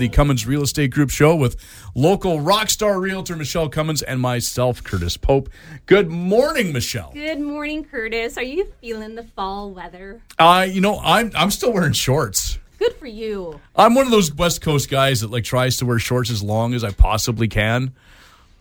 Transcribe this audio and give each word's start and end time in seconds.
the 0.00 0.08
Cummins 0.08 0.46
Real 0.46 0.62
Estate 0.62 0.90
Group 0.90 1.10
show 1.10 1.36
with 1.36 1.56
local 1.94 2.40
rock 2.40 2.70
star 2.70 2.98
realtor 2.98 3.36
Michelle 3.36 3.68
Cummins 3.68 4.00
and 4.02 4.18
myself, 4.18 4.82
Curtis 4.82 5.16
Pope. 5.18 5.50
Good 5.84 6.08
morning, 6.10 6.72
Michelle. 6.72 7.10
Good 7.12 7.38
morning, 7.38 7.84
Curtis. 7.84 8.38
Are 8.38 8.42
you 8.42 8.72
feeling 8.80 9.14
the 9.14 9.24
fall 9.24 9.70
weather? 9.70 10.22
Uh, 10.38 10.66
you 10.68 10.80
know, 10.80 10.98
I'm 11.04 11.30
I'm 11.36 11.50
still 11.50 11.72
wearing 11.72 11.92
shorts. 11.92 12.58
Good 12.78 12.94
for 12.94 13.06
you. 13.06 13.60
I'm 13.76 13.94
one 13.94 14.06
of 14.06 14.10
those 14.10 14.32
West 14.34 14.62
Coast 14.62 14.88
guys 14.90 15.20
that 15.20 15.30
like 15.30 15.44
tries 15.44 15.76
to 15.76 15.86
wear 15.86 15.98
shorts 15.98 16.30
as 16.30 16.42
long 16.42 16.72
as 16.72 16.82
I 16.82 16.92
possibly 16.92 17.46
can. 17.46 17.92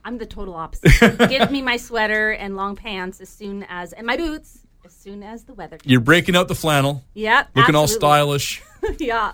I'm 0.04 0.18
the 0.18 0.26
total 0.26 0.56
opposite. 0.56 1.18
Give 1.30 1.50
me 1.50 1.62
my 1.62 1.78
sweater 1.78 2.32
and 2.32 2.58
long 2.58 2.76
pants 2.76 3.22
as 3.22 3.30
soon 3.30 3.66
as, 3.70 3.94
and 3.94 4.06
my 4.06 4.18
boots 4.18 4.60
as 4.86 4.92
soon 4.94 5.24
as 5.24 5.44
the 5.44 5.54
weather. 5.54 5.78
You're 5.86 6.00
breaking 6.02 6.36
out 6.36 6.50
the 6.50 6.56
flannel, 6.56 7.04
Yep. 7.14 7.50
looking 7.56 7.76
all 7.76 7.88
stylish. 8.02 8.62
yeah. 8.98 9.32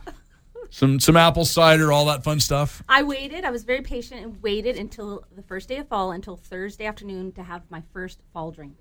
Some 0.70 1.00
some 1.00 1.16
apple 1.18 1.46
cider, 1.46 1.92
all 1.92 2.05
that 2.05 2.24
fun 2.24 2.40
stuff. 2.40 2.84
I 2.90 3.04
waited. 3.04 3.46
I 3.46 3.52
was 3.52 3.64
very 3.64 3.82
patient 3.82 4.24
and 4.24 4.42
waited 4.42 4.78
until 4.78 5.24
the 5.36 5.41
first 5.44 5.70
day 5.70 5.78
of 5.78 5.88
fall, 5.88 6.12
until 6.12 6.36
Thursday 6.36 6.86
afternoon, 6.86 7.32
to 7.34 7.44
have 7.44 7.62
my 7.70 7.82
first 7.94 8.20
fall 8.34 8.52
drink. 8.52 8.78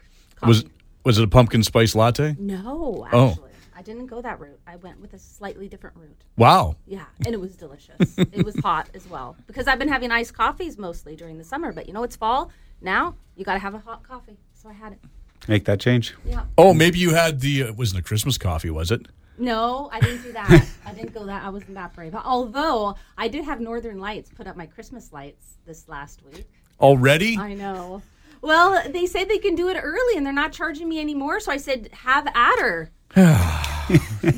Was 0.46 0.62
Coffee. 0.62 0.74
was 1.04 1.18
it 1.18 1.24
a 1.24 1.28
pumpkin 1.28 1.62
spice 1.62 1.94
latte? 1.94 2.34
no, 2.38 3.06
Oh. 3.12 3.30
actually, 3.30 3.50
I 3.76 3.82
didn't 3.82 4.06
go 4.06 4.20
that 4.22 4.40
route. 4.40 4.60
I 4.66 4.76
went 4.76 5.00
with 5.00 5.12
a 5.14 5.18
slightly 5.18 5.68
different 5.68 5.96
route. 5.96 6.24
Wow. 6.36 6.76
Yeah, 6.86 7.04
and 7.24 7.34
it 7.34 7.40
was 7.40 7.56
delicious. 7.56 8.16
it 8.18 8.44
was 8.44 8.56
hot 8.62 8.88
as 8.94 9.08
well 9.08 9.36
because 9.46 9.66
I've 9.68 9.78
been 9.78 9.88
having 9.88 10.10
iced 10.10 10.34
coffees 10.34 10.78
mostly 10.78 11.16
during 11.16 11.38
the 11.38 11.44
summer. 11.44 11.72
But 11.72 11.86
you 11.86 11.92
know, 11.92 12.02
it's 12.02 12.16
fall 12.16 12.50
now. 12.80 13.14
You 13.36 13.44
got 13.44 13.54
to 13.54 13.58
have 13.60 13.74
a 13.74 13.78
hot 13.78 14.02
coffee. 14.02 14.38
So 14.54 14.68
I 14.68 14.72
had 14.72 14.92
it. 14.92 15.00
Make 15.46 15.64
that 15.66 15.78
change. 15.80 16.14
Yeah. 16.24 16.44
Oh, 16.56 16.72
maybe 16.72 16.98
you 16.98 17.12
had 17.14 17.40
the 17.40 17.64
uh, 17.64 17.66
it 17.66 17.76
wasn't 17.76 18.00
a 18.00 18.02
Christmas 18.02 18.38
coffee, 18.38 18.70
was 18.70 18.90
it? 18.90 19.06
No, 19.38 19.88
I 19.92 20.00
didn't 20.00 20.22
do 20.22 20.32
that. 20.32 20.66
I 20.86 20.92
didn't 20.92 21.12
go 21.12 21.26
that. 21.26 21.44
I 21.44 21.50
wasn't 21.50 21.74
that 21.74 21.94
brave. 21.94 22.14
Although 22.14 22.94
I 23.18 23.28
did 23.28 23.44
have 23.44 23.60
Northern 23.60 23.98
Lights 23.98 24.30
put 24.30 24.46
up 24.46 24.56
my 24.56 24.66
Christmas 24.66 25.12
lights 25.12 25.54
this 25.66 25.88
last 25.88 26.20
week. 26.24 26.46
Already? 26.80 27.36
I 27.38 27.54
know. 27.54 28.02
Well, 28.40 28.90
they 28.90 29.06
said 29.06 29.28
they 29.28 29.38
can 29.38 29.54
do 29.54 29.68
it 29.68 29.76
early 29.80 30.16
and 30.16 30.24
they're 30.26 30.32
not 30.32 30.52
charging 30.52 30.88
me 30.88 31.00
anymore. 31.00 31.40
So 31.40 31.50
I 31.50 31.56
said, 31.56 31.88
have 31.92 32.26
at 32.34 32.58
her. 32.58 32.90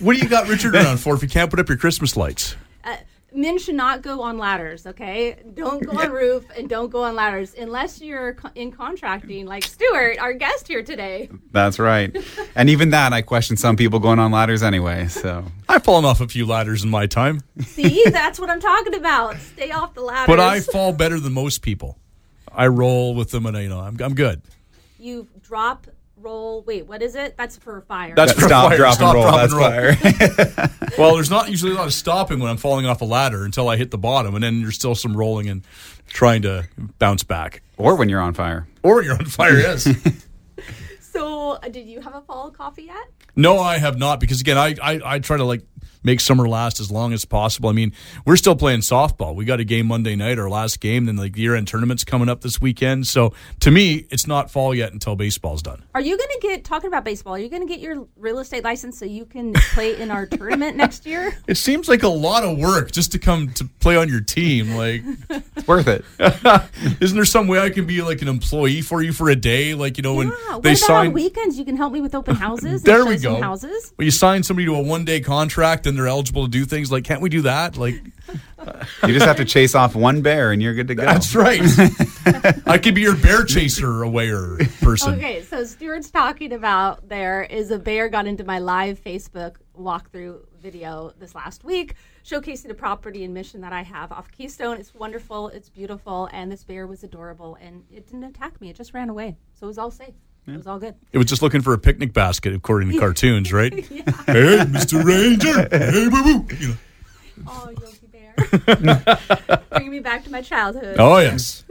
What 0.01 0.15
do 0.17 0.19
you 0.19 0.29
got 0.29 0.49
Richard 0.49 0.75
around 0.75 0.97
for 0.99 1.15
if 1.15 1.23
you 1.23 1.29
can't 1.29 1.49
put 1.49 1.61
up 1.61 1.69
your 1.69 1.79
Christmas 1.79 2.17
lights? 2.17 2.57
Men 3.37 3.59
should 3.59 3.75
not 3.75 4.01
go 4.01 4.23
on 4.23 4.39
ladders, 4.39 4.87
okay? 4.87 5.37
Don't 5.55 5.85
go 5.85 6.01
on 6.01 6.11
roof 6.11 6.47
and 6.57 6.69
don't 6.69 6.91
go 6.91 7.05
on 7.05 7.15
ladders 7.15 7.55
unless 7.57 8.01
you're 8.01 8.35
in 8.55 8.73
contracting, 8.73 9.45
like 9.45 9.63
Stuart, 9.65 10.19
our 10.19 10.33
guest 10.33 10.67
here 10.67 10.83
today. 10.83 11.29
That's 11.53 11.79
right. 11.79 12.17
and 12.55 12.71
even 12.71 12.91
that, 12.91 13.13
I 13.13 13.21
question 13.21 13.59
some 13.59 13.77
people 13.77 13.99
going 13.99 14.19
on 14.19 14.33
ladders 14.33 14.63
anyway. 14.63 15.09
So 15.09 15.45
I've 15.69 15.85
fallen 15.85 16.07
off 16.07 16.23
a 16.23 16.29
few 16.29 16.47
ladders 16.47 16.83
in 16.83 16.89
my 16.91 17.07
time, 17.07 17.43
See, 17.63 18.03
that's 18.11 18.41
what 18.41 18.49
I'm 18.49 18.61
talking 18.61 18.95
about. 18.95 19.37
Stay 19.37 19.71
off 19.71 19.93
the 19.93 20.01
ladders. 20.01 20.27
but 20.29 20.41
I 20.41 20.61
fall 20.61 20.93
better 20.93 21.21
than 21.21 21.35
most 21.35 21.61
people. 21.61 21.99
I 22.51 22.69
roll 22.69 23.15
with 23.15 23.33
them, 23.33 23.45
and 23.45 23.55
I, 23.55 23.61
you 23.63 23.69
know 23.69 23.81
I'm, 23.81 24.01
I'm 24.01 24.15
good. 24.15 24.41
you 24.99 25.29
drop, 25.43 25.87
roll. 26.27 26.63
Wait, 26.63 26.87
what 26.87 27.03
is 27.03 27.15
it? 27.15 27.37
That's 27.37 27.57
for 27.57 27.81
fire. 27.83 28.15
That's 28.17 28.33
for 28.33 28.41
stop, 28.43 28.69
fire. 28.71 28.77
drop, 28.77 28.95
Stop, 28.95 29.15
and 29.15 29.23
roll. 29.23 29.31
drop, 29.31 29.37
That's 29.41 29.53
and 29.53 30.57
roll. 30.57 30.57
fire. 30.57 30.71
Well, 30.99 31.15
there's 31.15 31.29
not 31.31 31.51
usually 31.51 31.73
a 31.73 31.75
lot 31.75 31.87
of 31.87 31.93
stopping 31.93 32.39
when 32.41 32.49
I'm 32.51 32.57
falling 32.57 32.87
off 32.87 33.03
a 33.03 33.05
ladder 33.05 33.45
until 33.45 33.69
I 33.69 33.77
hit 33.77 33.91
the 33.91 33.99
bottom, 33.99 34.35
and 34.35 34.43
then 34.43 34.63
there's 34.63 34.77
still 34.77 34.95
some 34.95 35.15
rolling 35.15 35.47
and 35.49 35.63
trying 36.09 36.41
to 36.43 36.67
bounce 36.99 37.23
back. 37.23 37.61
or 37.77 37.97
when 37.97 38.09
you're 38.09 38.21
on 38.23 38.33
fire. 38.33 38.67
Or 38.83 39.03
you're 39.03 39.15
on 39.15 39.27
fire, 39.27 39.59
yes. 39.59 39.87
so, 41.01 41.53
uh, 41.53 41.69
did 41.69 41.87
you 41.87 42.01
have 42.01 42.15
a 42.15 42.23
fall 42.23 42.51
coffee 42.51 42.85
yet? 42.85 43.05
No, 43.37 43.59
I 43.59 43.77
have 43.79 43.99
not 43.99 44.21
because 44.21 44.41
again, 44.41 44.57
I, 44.57 44.75
I 44.83 45.01
I 45.05 45.19
try 45.19 45.37
to 45.37 45.45
like 45.45 45.63
make 46.07 46.21
summer 46.21 46.49
last 46.49 46.79
as 46.81 46.91
long 46.91 47.13
as 47.13 47.25
possible. 47.25 47.69
I 47.69 47.73
mean, 47.73 47.93
we're 48.25 48.37
still 48.37 48.55
playing 48.55 48.81
softball. 48.81 49.35
We 49.35 49.45
got 49.45 49.59
a 49.61 49.65
game 49.65 49.87
Monday 49.87 50.15
night, 50.15 50.39
our 50.39 50.49
last 50.49 50.81
game, 50.81 51.05
then 51.05 51.17
like 51.17 51.33
the 51.35 51.43
year 51.43 51.57
end 51.57 51.67
tournament's 51.69 52.05
coming 52.05 52.29
up 52.29 52.41
this 52.43 52.61
weekend. 52.61 53.09
So 53.09 53.35
to 53.61 53.71
me, 53.73 54.07
it's 54.11 54.27
not 54.27 54.51
fall 54.51 54.73
yet 54.75 54.93
until 54.93 55.17
baseball's 55.17 55.63
done. 55.63 55.83
Are 55.95 56.01
you 56.01 56.17
going 56.17 56.31
to 56.31 56.39
get 56.41 56.65
talking 56.65 56.87
about 56.87 57.05
baseball? 57.05 57.35
Are 57.35 57.39
you 57.39 57.51
going 57.51 57.67
to 57.67 57.69
get 57.69 57.81
your 57.81 58.07
real 58.17 58.39
estate 58.39 58.63
license 58.63 58.99
so 58.99 59.05
you 59.05 59.27
can 59.27 59.53
play 59.53 60.01
in 60.01 60.11
our 60.13 60.27
tournament 60.27 60.77
next 60.85 61.05
year? 61.05 61.37
It 61.49 61.57
seems 61.57 61.89
like 61.89 62.05
a 62.05 62.09
lot 62.09 62.45
of 62.45 62.57
work 62.57 62.93
just 62.93 63.11
to 63.13 63.19
come 63.19 63.49
to 63.55 63.65
play 63.81 63.97
on 63.97 64.09
your 64.09 64.21
team. 64.21 64.75
Like, 64.77 65.03
It's 65.57 65.67
worth 65.67 65.89
it. 65.89 66.05
isn't 67.01 67.17
there 67.17 67.25
some 67.25 67.49
way 67.49 67.59
I 67.59 67.71
can 67.71 67.87
be 67.87 68.03
like 68.03 68.23
an 68.23 68.29
employee 68.29 68.83
for 68.83 69.03
you 69.03 69.13
for 69.13 69.29
a 69.31 69.35
day? 69.37 69.75
Like, 69.75 69.97
you 69.97 70.03
know, 70.03 70.15
when 70.15 70.29
Yeah. 70.29 70.55
What 70.55 70.63
they 70.63 70.71
about 70.73 70.79
sign. 70.79 71.07
on 71.09 71.13
weekends? 71.15 71.59
You 71.59 71.65
can 71.65 71.77
help 71.77 71.93
me 71.93 72.01
with 72.01 72.15
open 72.15 72.37
houses. 72.37 72.83
There 72.83 73.01
and 73.01 73.09
we 73.09 73.17
show 73.17 73.23
some 73.33 73.35
go. 73.35 73.41
Houses. 73.43 73.93
Well, 73.99 74.05
you 74.05 74.11
sign 74.11 74.43
somebody 74.43 74.67
to 74.67 74.75
a 74.77 74.81
one 74.83 75.05
day 75.05 75.21
contract 75.21 75.87
and 75.87 75.96
they're 75.97 76.07
eligible 76.07 76.45
to 76.45 76.51
do 76.51 76.65
things, 76.65 76.91
like, 76.93 77.05
can't 77.05 77.21
we 77.21 77.29
do 77.29 77.43
that? 77.43 77.77
Like, 77.77 78.03
You 79.07 79.13
just 79.13 79.27
have 79.27 79.37
to 79.37 79.45
chase 79.45 79.75
off 79.75 79.95
one 79.95 80.23
bear 80.23 80.51
and 80.53 80.61
you're 80.63 80.75
good 80.75 80.89
to 80.89 80.95
go. 80.95 81.03
that's 81.05 81.35
right. 81.35 81.61
I 82.67 82.79
could 82.79 82.95
be 82.95 83.03
your 83.03 83.17
bear 83.17 83.45
chaser 83.45 83.87
awayer 83.87 84.59
person. 84.81 85.15
Okay, 85.15 85.43
so 85.43 85.65
Stuart's 85.65 86.11
talking 86.11 86.53
about 86.53 87.09
there 87.09 87.45
is 87.45 87.71
a 87.71 87.79
bear 87.79 88.09
got 88.09 88.27
into 88.27 88.45
my 88.45 88.59
live 88.59 89.03
Facebook 89.03 89.57
walkthrough 89.79 90.41
video 90.61 91.13
this 91.19 91.35
last 91.35 91.63
week, 91.63 91.95
showcasing 92.25 92.71
a 92.71 92.75
property 92.75 93.23
and 93.25 93.33
mission 93.33 93.61
that 93.61 93.73
I 93.73 93.83
have 93.83 94.11
off 94.11 94.33
Keystone. 94.33 94.79
It's 94.79 94.95
wonderful, 94.95 95.49
it's 95.49 95.69
beautiful, 95.69 96.29
and 96.33 96.51
this 96.51 96.65
bear 96.65 96.87
was 96.89 97.05
adorable, 97.05 97.57
and 97.61 97.85
it 97.91 98.07
didn't 98.07 98.25
attack 98.25 98.61
me. 98.61 98.71
It 98.71 98.77
just 98.77 98.93
ran 98.95 99.09
away, 99.09 99.37
so 99.55 99.67
it 99.67 99.69
was 99.69 99.79
all 99.79 99.91
safe. 99.93 100.15
It 100.47 100.57
was 100.57 100.67
all 100.67 100.79
good. 100.79 100.95
It 101.13 101.19
was 101.19 101.27
just 101.27 101.43
looking 101.43 101.61
for 101.61 101.73
a 101.73 101.79
picnic 101.79 102.13
basket, 102.13 102.55
according 102.55 102.93
to 102.93 102.99
cartoons, 103.01 103.53
right? 103.53 103.73
Hey, 104.27 104.59
Mr. 104.65 105.05
Ranger. 105.05 105.69
Hey, 105.71 106.09
boo 106.09 106.23
boo. 106.45 106.55
You 106.57 106.69
know. 106.69 106.75
Oh, 107.49 107.69
Yogi 107.69 108.07
Bear, 108.07 109.61
bringing 109.71 109.91
me 109.91 110.01
back 110.01 110.25
to 110.25 110.31
my 110.33 110.41
childhood. 110.41 110.97
Oh, 110.99 111.19
yes. 111.19 111.65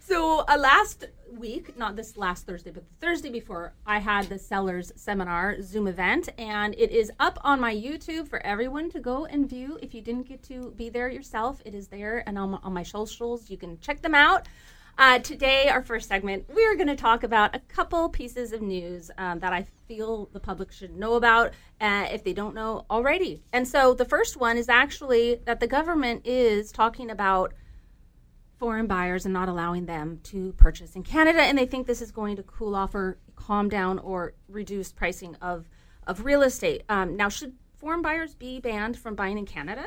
So 0.00 0.44
uh, 0.48 0.56
last 0.56 1.06
week, 1.36 1.76
not 1.76 1.96
this 1.96 2.16
last 2.16 2.46
Thursday, 2.46 2.70
but 2.70 2.84
the 2.84 3.06
Thursday 3.06 3.28
before, 3.28 3.72
I 3.86 3.98
had 3.98 4.28
the 4.28 4.38
sellers 4.38 4.92
seminar 4.94 5.60
Zoom 5.62 5.88
event, 5.88 6.28
and 6.38 6.74
it 6.78 6.92
is 6.92 7.10
up 7.18 7.40
on 7.42 7.60
my 7.60 7.74
YouTube 7.74 8.28
for 8.28 8.40
everyone 8.46 8.88
to 8.90 9.00
go 9.00 9.24
and 9.26 9.48
view. 9.50 9.78
If 9.82 9.92
you 9.94 10.00
didn't 10.00 10.28
get 10.28 10.44
to 10.44 10.72
be 10.76 10.90
there 10.90 11.08
yourself, 11.08 11.60
it 11.64 11.74
is 11.74 11.88
there, 11.88 12.22
and 12.26 12.38
on, 12.38 12.54
on 12.62 12.72
my 12.72 12.84
socials, 12.84 13.50
you 13.50 13.56
can 13.56 13.80
check 13.80 14.00
them 14.00 14.14
out. 14.14 14.46
Uh, 14.98 15.18
today, 15.18 15.68
our 15.68 15.82
first 15.82 16.08
segment, 16.08 16.44
we're 16.54 16.74
going 16.76 16.86
to 16.86 16.96
talk 16.96 17.22
about 17.22 17.54
a 17.54 17.58
couple 17.60 18.08
pieces 18.08 18.52
of 18.52 18.60
news 18.60 19.10
um, 19.16 19.38
that 19.38 19.52
I 19.52 19.66
feel 19.88 20.28
the 20.32 20.40
public 20.40 20.70
should 20.72 20.94
know 20.94 21.14
about 21.14 21.52
uh, 21.80 22.06
if 22.10 22.22
they 22.22 22.32
don't 22.32 22.54
know 22.54 22.84
already. 22.90 23.42
And 23.52 23.66
so, 23.66 23.94
the 23.94 24.04
first 24.04 24.36
one 24.36 24.58
is 24.58 24.68
actually 24.68 25.40
that 25.46 25.60
the 25.60 25.66
government 25.66 26.26
is 26.26 26.70
talking 26.70 27.10
about 27.10 27.54
foreign 28.58 28.86
buyers 28.86 29.24
and 29.24 29.32
not 29.32 29.48
allowing 29.48 29.86
them 29.86 30.20
to 30.24 30.52
purchase 30.52 30.94
in 30.94 31.02
Canada, 31.02 31.40
and 31.40 31.56
they 31.56 31.66
think 31.66 31.86
this 31.86 32.02
is 32.02 32.10
going 32.10 32.36
to 32.36 32.42
cool 32.42 32.74
off 32.74 32.94
or 32.94 33.18
calm 33.36 33.70
down 33.70 33.98
or 33.98 34.34
reduce 34.48 34.92
pricing 34.92 35.34
of 35.40 35.68
of 36.06 36.24
real 36.24 36.42
estate. 36.42 36.82
Um, 36.88 37.16
now, 37.16 37.28
should 37.28 37.54
foreign 37.78 38.02
buyers 38.02 38.34
be 38.34 38.60
banned 38.60 38.98
from 38.98 39.14
buying 39.14 39.38
in 39.38 39.46
Canada? 39.46 39.86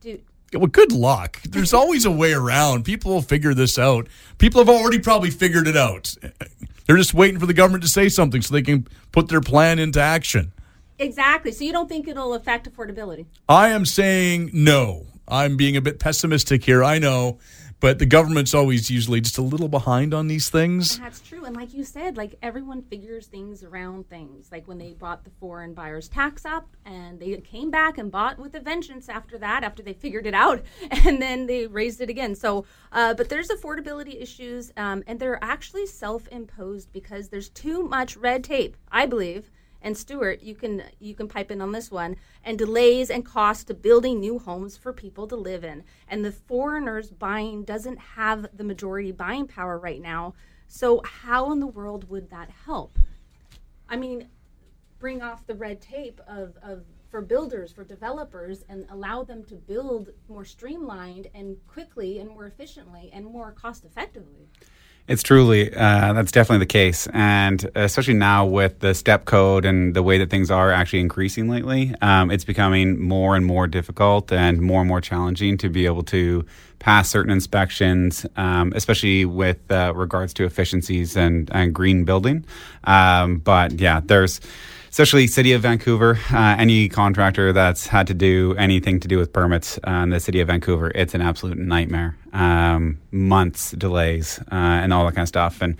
Do 0.00 0.18
Well, 0.54 0.66
good 0.68 0.92
luck. 0.92 1.40
There's 1.42 1.74
always 1.80 2.04
a 2.04 2.10
way 2.10 2.32
around. 2.32 2.84
People 2.84 3.12
will 3.12 3.22
figure 3.22 3.54
this 3.54 3.78
out. 3.78 4.08
People 4.38 4.60
have 4.60 4.68
already 4.68 4.98
probably 4.98 5.30
figured 5.30 5.66
it 5.68 5.76
out. 5.76 6.14
They're 6.86 6.96
just 6.96 7.14
waiting 7.14 7.40
for 7.40 7.46
the 7.46 7.54
government 7.54 7.82
to 7.84 7.88
say 7.88 8.08
something 8.08 8.42
so 8.42 8.52
they 8.54 8.62
can 8.62 8.86
put 9.12 9.28
their 9.28 9.40
plan 9.40 9.78
into 9.78 10.00
action. 10.00 10.52
exactly. 10.98 11.50
So 11.52 11.64
you 11.64 11.72
don't 11.72 11.88
think 11.88 12.06
it'll 12.08 12.34
affect 12.34 12.70
affordability? 12.70 13.26
I 13.48 13.68
am 13.70 13.84
saying 13.86 14.50
no. 14.52 15.06
I'm 15.26 15.56
being 15.56 15.76
a 15.76 15.80
bit 15.80 15.98
pessimistic 15.98 16.64
here. 16.64 16.84
I 16.84 16.98
know. 16.98 17.38
But 17.80 17.98
the 17.98 18.06
government's 18.06 18.54
always 18.54 18.90
usually 18.90 19.20
just 19.20 19.38
a 19.38 19.42
little 19.42 19.68
behind 19.68 20.14
on 20.14 20.28
these 20.28 20.48
things. 20.48 20.98
That's 20.98 21.20
true. 21.20 21.44
And 21.44 21.54
like 21.54 21.74
you 21.74 21.84
said, 21.84 22.16
like 22.16 22.36
everyone 22.42 22.82
figures 22.82 23.26
things 23.26 23.62
around 23.62 24.08
things. 24.08 24.48
Like 24.50 24.66
when 24.66 24.78
they 24.78 24.92
brought 24.92 25.24
the 25.24 25.30
foreign 25.38 25.74
buyers 25.74 26.08
tax 26.08 26.44
up 26.44 26.76
and 26.84 27.20
they 27.20 27.36
came 27.38 27.70
back 27.70 27.98
and 27.98 28.10
bought 28.10 28.38
with 28.38 28.54
a 28.54 28.60
vengeance 28.60 29.08
after 29.08 29.36
that, 29.38 29.64
after 29.64 29.82
they 29.82 29.92
figured 29.92 30.26
it 30.26 30.34
out, 30.34 30.62
and 31.04 31.20
then 31.20 31.46
they 31.46 31.66
raised 31.66 32.00
it 32.00 32.08
again. 32.08 32.34
So, 32.34 32.64
uh, 32.92 33.14
but 33.14 33.28
there's 33.28 33.48
affordability 33.48 34.20
issues, 34.20 34.72
um, 34.76 35.02
and 35.06 35.20
they're 35.20 35.42
actually 35.42 35.86
self 35.86 36.26
imposed 36.28 36.92
because 36.92 37.28
there's 37.28 37.48
too 37.50 37.82
much 37.82 38.16
red 38.16 38.44
tape, 38.44 38.76
I 38.90 39.06
believe. 39.06 39.50
And 39.84 39.96
Stuart, 39.96 40.42
you 40.42 40.54
can 40.54 40.82
you 40.98 41.14
can 41.14 41.28
pipe 41.28 41.50
in 41.50 41.60
on 41.60 41.70
this 41.70 41.90
one. 41.90 42.16
And 42.42 42.58
delays 42.58 43.10
and 43.10 43.24
costs 43.24 43.64
to 43.64 43.74
building 43.74 44.18
new 44.18 44.38
homes 44.38 44.78
for 44.78 44.94
people 44.94 45.28
to 45.28 45.36
live 45.36 45.62
in. 45.62 45.84
And 46.08 46.24
the 46.24 46.32
foreigners 46.32 47.10
buying 47.10 47.64
doesn't 47.64 47.98
have 47.98 48.48
the 48.56 48.64
majority 48.64 49.12
buying 49.12 49.46
power 49.46 49.78
right 49.78 50.00
now. 50.00 50.34
So 50.66 51.02
how 51.04 51.52
in 51.52 51.60
the 51.60 51.66
world 51.66 52.08
would 52.08 52.30
that 52.30 52.48
help? 52.64 52.98
I 53.86 53.96
mean, 53.96 54.28
bring 54.98 55.20
off 55.20 55.46
the 55.46 55.54
red 55.54 55.82
tape 55.82 56.18
of, 56.26 56.56
of 56.62 56.84
for 57.10 57.20
builders, 57.20 57.70
for 57.70 57.84
developers, 57.84 58.64
and 58.70 58.86
allow 58.90 59.22
them 59.22 59.44
to 59.44 59.54
build 59.54 60.08
more 60.28 60.46
streamlined 60.46 61.28
and 61.34 61.58
quickly 61.68 62.20
and 62.20 62.30
more 62.30 62.46
efficiently 62.46 63.10
and 63.12 63.24
more 63.24 63.52
cost 63.52 63.84
effectively. 63.84 64.48
It's 65.06 65.22
truly, 65.22 65.70
uh, 65.70 66.14
that's 66.14 66.32
definitely 66.32 66.60
the 66.60 66.72
case. 66.72 67.06
And 67.12 67.70
especially 67.74 68.14
now 68.14 68.46
with 68.46 68.80
the 68.80 68.94
step 68.94 69.26
code 69.26 69.66
and 69.66 69.92
the 69.92 70.02
way 70.02 70.16
that 70.16 70.30
things 70.30 70.50
are 70.50 70.72
actually 70.72 71.00
increasing 71.00 71.46
lately, 71.46 71.94
um, 72.00 72.30
it's 72.30 72.44
becoming 72.44 72.98
more 72.98 73.36
and 73.36 73.44
more 73.44 73.66
difficult 73.66 74.32
and 74.32 74.62
more 74.62 74.80
and 74.80 74.88
more 74.88 75.02
challenging 75.02 75.58
to 75.58 75.68
be 75.68 75.84
able 75.84 76.04
to 76.04 76.46
pass 76.78 77.10
certain 77.10 77.30
inspections, 77.32 78.24
um, 78.36 78.72
especially 78.74 79.26
with 79.26 79.70
uh, 79.70 79.92
regards 79.94 80.32
to 80.34 80.44
efficiencies 80.44 81.18
and, 81.18 81.50
and 81.52 81.74
green 81.74 82.04
building. 82.04 82.46
Um, 82.84 83.38
but 83.38 83.72
yeah, 83.78 84.00
there's, 84.02 84.40
especially 84.94 85.26
city 85.26 85.52
of 85.52 85.62
Vancouver, 85.62 86.20
uh, 86.32 86.54
any 86.56 86.88
contractor 86.88 87.52
that's 87.52 87.88
had 87.88 88.06
to 88.06 88.14
do 88.14 88.54
anything 88.56 89.00
to 89.00 89.08
do 89.08 89.18
with 89.18 89.32
permits 89.32 89.76
uh, 89.84 89.90
in 89.90 90.10
the 90.10 90.20
city 90.20 90.38
of 90.38 90.46
Vancouver, 90.46 90.92
it's 90.94 91.14
an 91.14 91.20
absolute 91.20 91.58
nightmare. 91.58 92.16
Um, 92.32 93.00
months 93.10 93.72
delays 93.72 94.38
uh, 94.52 94.54
and 94.54 94.92
all 94.92 95.04
that 95.04 95.16
kind 95.16 95.24
of 95.24 95.28
stuff. 95.28 95.60
And 95.60 95.76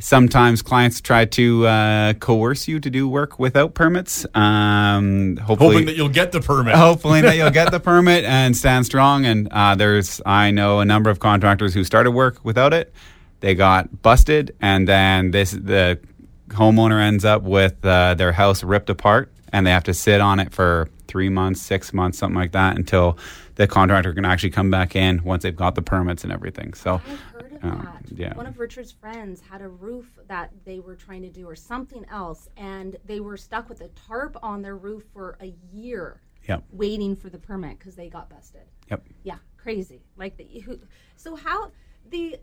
sometimes 0.00 0.60
clients 0.60 1.00
try 1.00 1.24
to 1.26 1.68
uh, 1.68 2.12
coerce 2.14 2.66
you 2.66 2.80
to 2.80 2.90
do 2.90 3.08
work 3.08 3.38
without 3.38 3.74
permits. 3.74 4.26
Um, 4.34 5.36
hopefully, 5.36 5.74
Hoping 5.74 5.86
that 5.86 5.96
you'll 5.96 6.08
get 6.08 6.32
the 6.32 6.40
permit. 6.40 6.74
hopefully 6.74 7.20
that 7.20 7.36
you'll 7.36 7.50
get 7.50 7.70
the 7.70 7.78
permit 7.78 8.24
and 8.24 8.56
stand 8.56 8.86
strong. 8.86 9.24
And 9.24 9.46
uh, 9.52 9.76
there's, 9.76 10.20
I 10.26 10.50
know 10.50 10.80
a 10.80 10.84
number 10.84 11.10
of 11.10 11.20
contractors 11.20 11.74
who 11.74 11.84
started 11.84 12.10
work 12.10 12.44
without 12.44 12.74
it. 12.74 12.92
They 13.38 13.54
got 13.54 14.02
busted, 14.02 14.56
and 14.60 14.88
then 14.88 15.30
this 15.30 15.52
the 15.52 16.00
homeowner 16.48 17.00
ends 17.00 17.24
up 17.24 17.42
with 17.42 17.84
uh, 17.84 18.14
their 18.14 18.32
house 18.32 18.62
ripped 18.62 18.90
apart, 18.90 19.32
and 19.52 19.66
they 19.66 19.70
have 19.70 19.84
to 19.84 19.94
sit 19.94 20.20
on 20.20 20.40
it 20.40 20.52
for 20.52 20.88
three 21.06 21.28
months, 21.28 21.62
six 21.62 21.92
months, 21.92 22.18
something 22.18 22.36
like 22.38 22.52
that, 22.52 22.76
until 22.76 23.16
the 23.54 23.66
contractor 23.66 24.12
can 24.12 24.24
actually 24.24 24.50
come 24.50 24.70
back 24.70 24.94
in 24.94 25.22
once 25.24 25.42
they've 25.42 25.56
got 25.56 25.74
the 25.74 25.82
permits 25.82 26.22
and 26.24 26.32
everything. 26.32 26.74
So. 26.74 26.94
I've 27.06 27.20
heard 27.20 27.52
of 27.54 27.64
Um, 27.64 27.82
that. 27.84 28.12
yeah. 28.18 28.34
One 28.34 28.46
of 28.46 28.58
Richard's 28.58 28.92
friends 28.92 29.40
had 29.40 29.62
a 29.62 29.68
roof 29.68 30.18
that 30.28 30.50
they 30.64 30.78
were 30.80 30.94
trying 30.94 31.22
to 31.22 31.30
do 31.30 31.48
or 31.48 31.56
something 31.56 32.04
else, 32.10 32.48
and 32.56 32.96
they 33.04 33.20
were 33.20 33.36
stuck 33.36 33.68
with 33.68 33.80
a 33.80 33.88
tarp 33.88 34.36
on 34.42 34.62
their 34.62 34.76
roof 34.76 35.04
for 35.12 35.36
a 35.40 35.52
year 35.72 36.20
Yep. 36.46 36.64
waiting 36.72 37.16
for 37.16 37.28
the 37.30 37.38
permit 37.38 37.78
because 37.78 37.94
they 37.96 38.08
got 38.08 38.30
busted. 38.30 38.62
Yep. 38.90 39.02
Yeah, 39.24 39.36
crazy. 39.56 40.02
Like 40.16 40.36
the 40.36 40.60
who, 40.60 40.78
so 41.16 41.34
how 41.36 41.72
the 42.08 42.36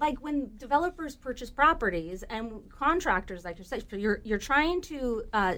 like 0.00 0.18
when 0.18 0.50
developers 0.56 1.14
purchase 1.14 1.50
properties 1.50 2.22
and 2.24 2.52
contractors 2.70 3.44
like 3.44 3.58
yourself, 3.58 3.84
you're 3.92 4.20
you're 4.24 4.38
trying 4.38 4.80
to 4.82 5.24
uh, 5.32 5.54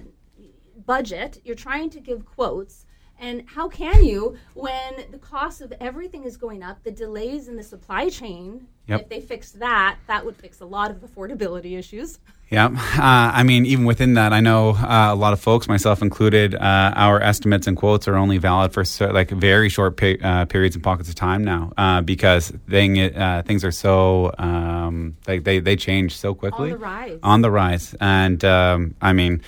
budget, 0.85 1.41
you're 1.45 1.55
trying 1.55 1.89
to 1.91 1.99
give 1.99 2.25
quotes. 2.25 2.85
And 3.23 3.43
how 3.47 3.69
can 3.69 4.03
you 4.03 4.37
when 4.53 5.05
the 5.09 5.17
cost 5.17 5.61
of 5.61 5.71
everything 5.79 6.25
is 6.25 6.35
going 6.35 6.61
up, 6.61 6.83
the 6.83 6.91
delays 6.91 7.47
in 7.47 7.55
the 7.55 7.63
supply 7.63 8.09
chain? 8.09 8.67
Yep. 8.87 9.03
If 9.03 9.09
they 9.09 9.21
fixed 9.21 9.59
that, 9.59 9.97
that 10.07 10.25
would 10.25 10.35
fix 10.35 10.59
a 10.59 10.65
lot 10.65 10.91
of 10.91 10.97
affordability 10.97 11.77
issues. 11.77 12.19
Yeah. 12.49 12.65
Uh, 12.65 13.31
I 13.33 13.43
mean, 13.43 13.65
even 13.65 13.85
within 13.85 14.15
that, 14.15 14.33
I 14.33 14.41
know 14.41 14.71
uh, 14.71 15.13
a 15.13 15.15
lot 15.15 15.31
of 15.31 15.39
folks, 15.39 15.69
myself 15.69 16.01
included, 16.01 16.53
uh, 16.53 16.91
our 16.95 17.21
estimates 17.21 17.65
and 17.65 17.77
quotes 17.77 18.09
are 18.09 18.17
only 18.17 18.39
valid 18.39 18.73
for 18.73 18.83
so, 18.83 19.07
like 19.07 19.29
very 19.29 19.69
short 19.69 19.95
pe- 19.95 20.19
uh, 20.19 20.43
periods 20.45 20.75
and 20.75 20.83
pockets 20.83 21.07
of 21.07 21.15
time 21.15 21.45
now 21.45 21.71
uh, 21.77 22.01
because 22.01 22.49
thing, 22.69 22.99
uh, 22.99 23.41
things 23.45 23.63
are 23.63 23.71
so, 23.71 24.33
um, 24.37 25.15
they, 25.23 25.39
they, 25.39 25.59
they 25.59 25.77
change 25.77 26.17
so 26.17 26.35
quickly. 26.35 26.73
On 26.73 26.77
the 26.77 26.85
rise. 26.85 27.19
On 27.23 27.41
the 27.41 27.51
rise. 27.51 27.95
And 28.01 28.43
um, 28.43 28.95
I 29.01 29.13
mean, 29.13 29.41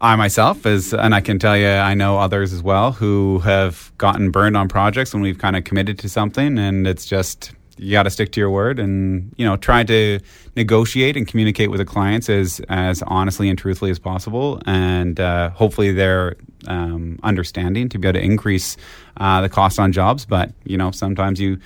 I 0.00 0.16
myself 0.16 0.64
is, 0.64 0.94
and 0.94 1.14
I 1.14 1.20
can 1.20 1.38
tell 1.38 1.56
you, 1.56 1.68
I 1.68 1.92
know 1.92 2.18
others 2.18 2.54
as 2.54 2.62
well 2.62 2.92
who 2.92 3.40
have 3.40 3.92
gotten 3.98 4.30
burned 4.30 4.56
on 4.56 4.66
projects 4.66 5.12
when 5.12 5.22
we've 5.22 5.38
kind 5.38 5.56
of 5.56 5.64
committed 5.64 5.98
to 5.98 6.08
something, 6.08 6.58
and 6.58 6.86
it's 6.86 7.04
just 7.04 7.52
you 7.76 7.92
got 7.92 8.02
to 8.02 8.10
stick 8.10 8.30
to 8.32 8.40
your 8.40 8.50
word 8.50 8.78
and 8.78 9.34
you 9.38 9.44
know 9.44 9.56
try 9.56 9.82
to 9.82 10.20
negotiate 10.54 11.16
and 11.16 11.26
communicate 11.26 11.70
with 11.70 11.78
the 11.78 11.84
clients 11.84 12.28
as 12.28 12.60
as 12.68 13.02
honestly 13.06 13.50
and 13.50 13.58
truthfully 13.58 13.90
as 13.90 13.98
possible, 13.98 14.60
and 14.64 15.20
uh, 15.20 15.50
hopefully 15.50 15.92
they're 15.92 16.36
um, 16.66 17.18
understanding 17.22 17.88
to 17.90 17.98
be 17.98 18.08
able 18.08 18.18
to 18.18 18.24
increase 18.24 18.78
uh, 19.18 19.42
the 19.42 19.50
cost 19.50 19.78
on 19.78 19.92
jobs. 19.92 20.24
But 20.24 20.52
you 20.64 20.78
know 20.78 20.92
sometimes 20.92 21.40
you 21.40 21.58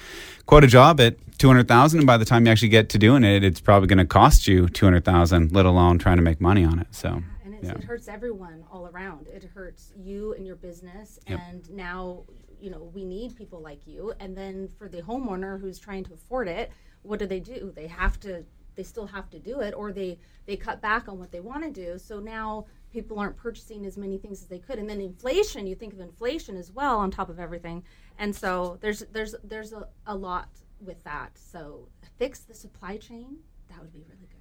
quote 0.46 0.64
a 0.64 0.68
job 0.68 1.00
at 1.00 1.16
two 1.38 1.46
hundred 1.46 1.68
thousand, 1.68 2.00
and 2.00 2.06
by 2.06 2.16
the 2.16 2.24
time 2.24 2.46
you 2.46 2.50
actually 2.52 2.68
get 2.68 2.88
to 2.90 2.98
doing 2.98 3.22
it, 3.22 3.44
it's 3.44 3.60
probably 3.60 3.86
going 3.86 3.98
to 3.98 4.04
cost 4.04 4.48
you 4.48 4.68
two 4.68 4.86
hundred 4.86 5.04
thousand, 5.04 5.52
let 5.52 5.66
alone 5.66 6.00
trying 6.00 6.16
to 6.16 6.22
make 6.22 6.40
money 6.40 6.64
on 6.64 6.80
it. 6.80 6.88
So. 6.90 7.22
Yeah. 7.66 7.74
it 7.74 7.84
hurts 7.84 8.08
everyone 8.08 8.64
all 8.70 8.86
around. 8.88 9.26
It 9.28 9.44
hurts 9.44 9.92
you 9.96 10.34
and 10.34 10.46
your 10.46 10.56
business. 10.56 11.18
Yep. 11.28 11.40
And 11.48 11.70
now, 11.70 12.24
you 12.60 12.70
know, 12.70 12.90
we 12.94 13.04
need 13.04 13.36
people 13.36 13.60
like 13.60 13.86
you. 13.86 14.12
And 14.20 14.36
then 14.36 14.68
for 14.78 14.88
the 14.88 15.02
homeowner 15.02 15.60
who's 15.60 15.78
trying 15.78 16.04
to 16.04 16.14
afford 16.14 16.48
it, 16.48 16.70
what 17.02 17.18
do 17.18 17.26
they 17.26 17.40
do? 17.40 17.72
They 17.74 17.86
have 17.86 18.18
to, 18.20 18.44
they 18.76 18.82
still 18.82 19.06
have 19.06 19.30
to 19.30 19.38
do 19.38 19.60
it, 19.60 19.74
or 19.74 19.92
they 19.92 20.18
they 20.46 20.56
cut 20.56 20.80
back 20.80 21.08
on 21.08 21.18
what 21.18 21.30
they 21.30 21.40
want 21.40 21.62
to 21.64 21.70
do. 21.70 21.98
So 21.98 22.18
now 22.18 22.66
people 22.92 23.18
aren't 23.18 23.36
purchasing 23.36 23.86
as 23.86 23.96
many 23.96 24.18
things 24.18 24.40
as 24.42 24.48
they 24.48 24.58
could. 24.58 24.78
And 24.78 24.88
then 24.88 25.00
inflation, 25.00 25.66
you 25.66 25.74
think 25.74 25.92
of 25.92 26.00
inflation 26.00 26.56
as 26.56 26.72
well 26.72 26.98
on 26.98 27.10
top 27.10 27.28
of 27.28 27.38
everything. 27.38 27.82
And 28.18 28.34
so 28.34 28.78
there's 28.80 29.00
there's 29.12 29.34
there's 29.44 29.72
a, 29.72 29.86
a 30.06 30.14
lot 30.14 30.48
with 30.80 31.02
that. 31.04 31.36
So 31.38 31.88
fix 32.18 32.40
the 32.40 32.54
supply 32.54 32.96
chain. 32.96 33.36
That 33.68 33.80
would 33.80 33.92
be 33.92 34.04
really 34.08 34.28
good. 34.30 34.33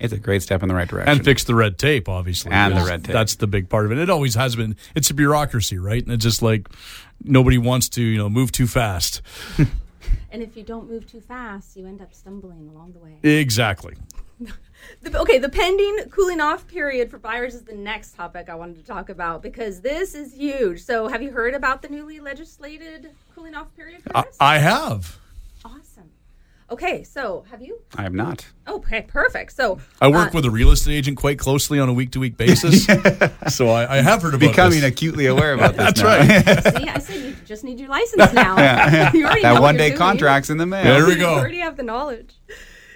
It's 0.00 0.12
a 0.12 0.18
great 0.18 0.42
step 0.42 0.62
in 0.62 0.68
the 0.68 0.74
right 0.74 0.88
direction. 0.88 1.12
and 1.16 1.24
fix 1.24 1.44
the 1.44 1.54
red 1.54 1.78
tape, 1.78 2.08
obviously. 2.08 2.50
And 2.52 2.72
the 2.72 2.76
That's- 2.76 2.90
red 2.90 3.04
tape. 3.04 3.12
That's 3.12 3.36
the 3.36 3.46
big 3.46 3.68
part 3.68 3.86
of 3.86 3.92
it. 3.92 3.98
It 3.98 4.10
always 4.10 4.34
has 4.34 4.56
been. 4.56 4.76
It's 4.94 5.08
a 5.10 5.14
bureaucracy, 5.14 5.78
right? 5.78 6.02
And 6.02 6.12
it's 6.12 6.24
just 6.24 6.42
like 6.42 6.68
nobody 7.22 7.58
wants 7.58 7.88
to, 7.90 8.02
you 8.02 8.18
know, 8.18 8.28
move 8.28 8.52
too 8.52 8.66
fast. 8.66 9.22
And 10.30 10.42
if 10.42 10.56
you 10.56 10.64
don't 10.64 10.90
move 10.90 11.06
too 11.10 11.20
fast, 11.20 11.76
you 11.76 11.86
end 11.86 12.02
up 12.02 12.12
stumbling 12.12 12.68
along 12.68 12.92
the 12.92 12.98
way. 12.98 13.18
Exactly. 13.22 13.94
The, 15.00 15.18
okay, 15.18 15.38
the 15.38 15.48
pending 15.48 15.96
cooling 16.10 16.42
off 16.42 16.66
period 16.66 17.10
for 17.10 17.18
buyers 17.18 17.54
is 17.54 17.62
the 17.62 17.74
next 17.74 18.16
topic 18.16 18.50
I 18.50 18.54
wanted 18.54 18.76
to 18.76 18.84
talk 18.84 19.08
about 19.08 19.42
because 19.42 19.80
this 19.80 20.14
is 20.14 20.34
huge. 20.34 20.82
So, 20.82 21.08
have 21.08 21.22
you 21.22 21.30
heard 21.30 21.54
about 21.54 21.80
the 21.80 21.88
newly 21.88 22.20
legislated 22.20 23.12
cooling 23.34 23.54
off 23.54 23.74
period 23.74 24.02
for 24.02 24.14
I. 24.14 24.24
I 24.40 24.58
have. 24.58 25.18
Awesome. 26.68 26.74
Okay, 26.74 27.02
so 27.04 27.44
have 27.50 27.62
you? 27.62 27.78
I 27.96 28.02
have 28.02 28.12
not. 28.14 28.46
Okay, 28.66 29.02
perfect. 29.02 29.52
So, 29.52 29.78
I 30.00 30.08
work 30.08 30.28
uh, 30.28 30.30
with 30.34 30.44
a 30.46 30.50
real 30.50 30.70
estate 30.70 30.94
agent 30.94 31.16
quite 31.18 31.38
closely 31.38 31.78
on 31.78 31.88
a 31.88 31.92
week 31.92 32.10
to 32.12 32.20
week 32.20 32.36
basis. 32.36 32.84
so 33.48 33.68
I, 33.68 33.98
I 33.98 34.02
have 34.02 34.22
heard 34.22 34.34
about 34.34 34.40
Becoming 34.48 34.80
this. 34.80 34.90
acutely 34.90 35.26
aware 35.26 35.52
about 35.54 35.76
this. 35.76 36.00
That's 36.00 36.02
right. 36.02 36.74
see, 36.76 36.88
I 36.88 36.98
said 36.98 37.16
you 37.22 37.36
just 37.44 37.64
need 37.64 37.78
your 37.78 37.88
license 37.90 38.32
now. 38.32 38.54
You 39.14 39.24
already 39.26 39.42
that 39.42 39.60
one 39.60 39.76
day 39.76 39.88
doing. 39.88 39.98
contract's 39.98 40.50
in 40.50 40.56
the 40.58 40.66
mail. 40.66 40.84
There 40.84 41.06
we 41.06 41.12
You 41.12 41.18
go. 41.18 41.34
already 41.34 41.58
have 41.58 41.76
the 41.76 41.82
knowledge. 41.82 42.34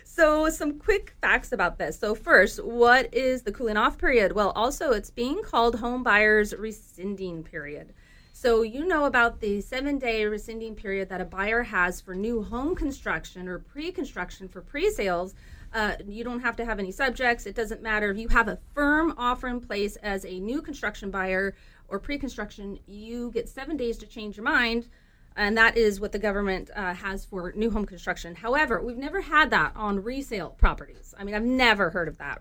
So, 0.04 0.48
some 0.48 0.80
quick 0.80 1.14
facts 1.20 1.52
about 1.52 1.78
this. 1.78 1.96
So, 1.98 2.14
first, 2.14 2.64
what 2.64 3.12
is 3.14 3.42
the 3.42 3.52
cooling 3.52 3.76
off 3.76 3.98
period? 3.98 4.32
Well, 4.32 4.50
also, 4.56 4.90
it's 4.90 5.10
being 5.10 5.42
called 5.44 5.76
home 5.76 6.02
buyers 6.02 6.52
rescinding 6.54 7.44
period. 7.44 7.92
So, 8.40 8.62
you 8.62 8.86
know 8.86 9.06
about 9.06 9.40
the 9.40 9.60
seven 9.60 9.98
day 9.98 10.24
rescinding 10.24 10.76
period 10.76 11.08
that 11.08 11.20
a 11.20 11.24
buyer 11.24 11.64
has 11.64 12.00
for 12.00 12.14
new 12.14 12.44
home 12.44 12.76
construction 12.76 13.48
or 13.48 13.58
pre 13.58 13.90
construction 13.90 14.46
for 14.46 14.60
pre 14.60 14.90
sales. 14.90 15.34
Uh, 15.74 15.94
you 16.06 16.22
don't 16.22 16.38
have 16.38 16.54
to 16.58 16.64
have 16.64 16.78
any 16.78 16.92
subjects. 16.92 17.46
It 17.46 17.56
doesn't 17.56 17.82
matter 17.82 18.12
if 18.12 18.16
you 18.16 18.28
have 18.28 18.46
a 18.46 18.60
firm 18.74 19.12
offer 19.18 19.48
in 19.48 19.60
place 19.60 19.96
as 20.04 20.24
a 20.24 20.38
new 20.38 20.62
construction 20.62 21.10
buyer 21.10 21.56
or 21.88 21.98
pre 21.98 22.16
construction, 22.16 22.78
you 22.86 23.32
get 23.32 23.48
seven 23.48 23.76
days 23.76 23.98
to 23.98 24.06
change 24.06 24.36
your 24.36 24.44
mind 24.44 24.88
and 25.34 25.58
that 25.58 25.76
is 25.76 25.98
what 25.98 26.12
the 26.12 26.18
government 26.20 26.70
uh, 26.76 26.94
has 26.94 27.24
for 27.24 27.52
new 27.56 27.72
home 27.72 27.86
construction. 27.86 28.36
However, 28.36 28.80
we've 28.80 28.96
never 28.96 29.20
had 29.20 29.50
that 29.50 29.72
on 29.74 30.00
resale 30.04 30.50
properties. 30.50 31.12
I 31.18 31.24
mean, 31.24 31.34
I've 31.34 31.42
never 31.42 31.90
heard 31.90 32.06
of 32.06 32.18
that 32.18 32.40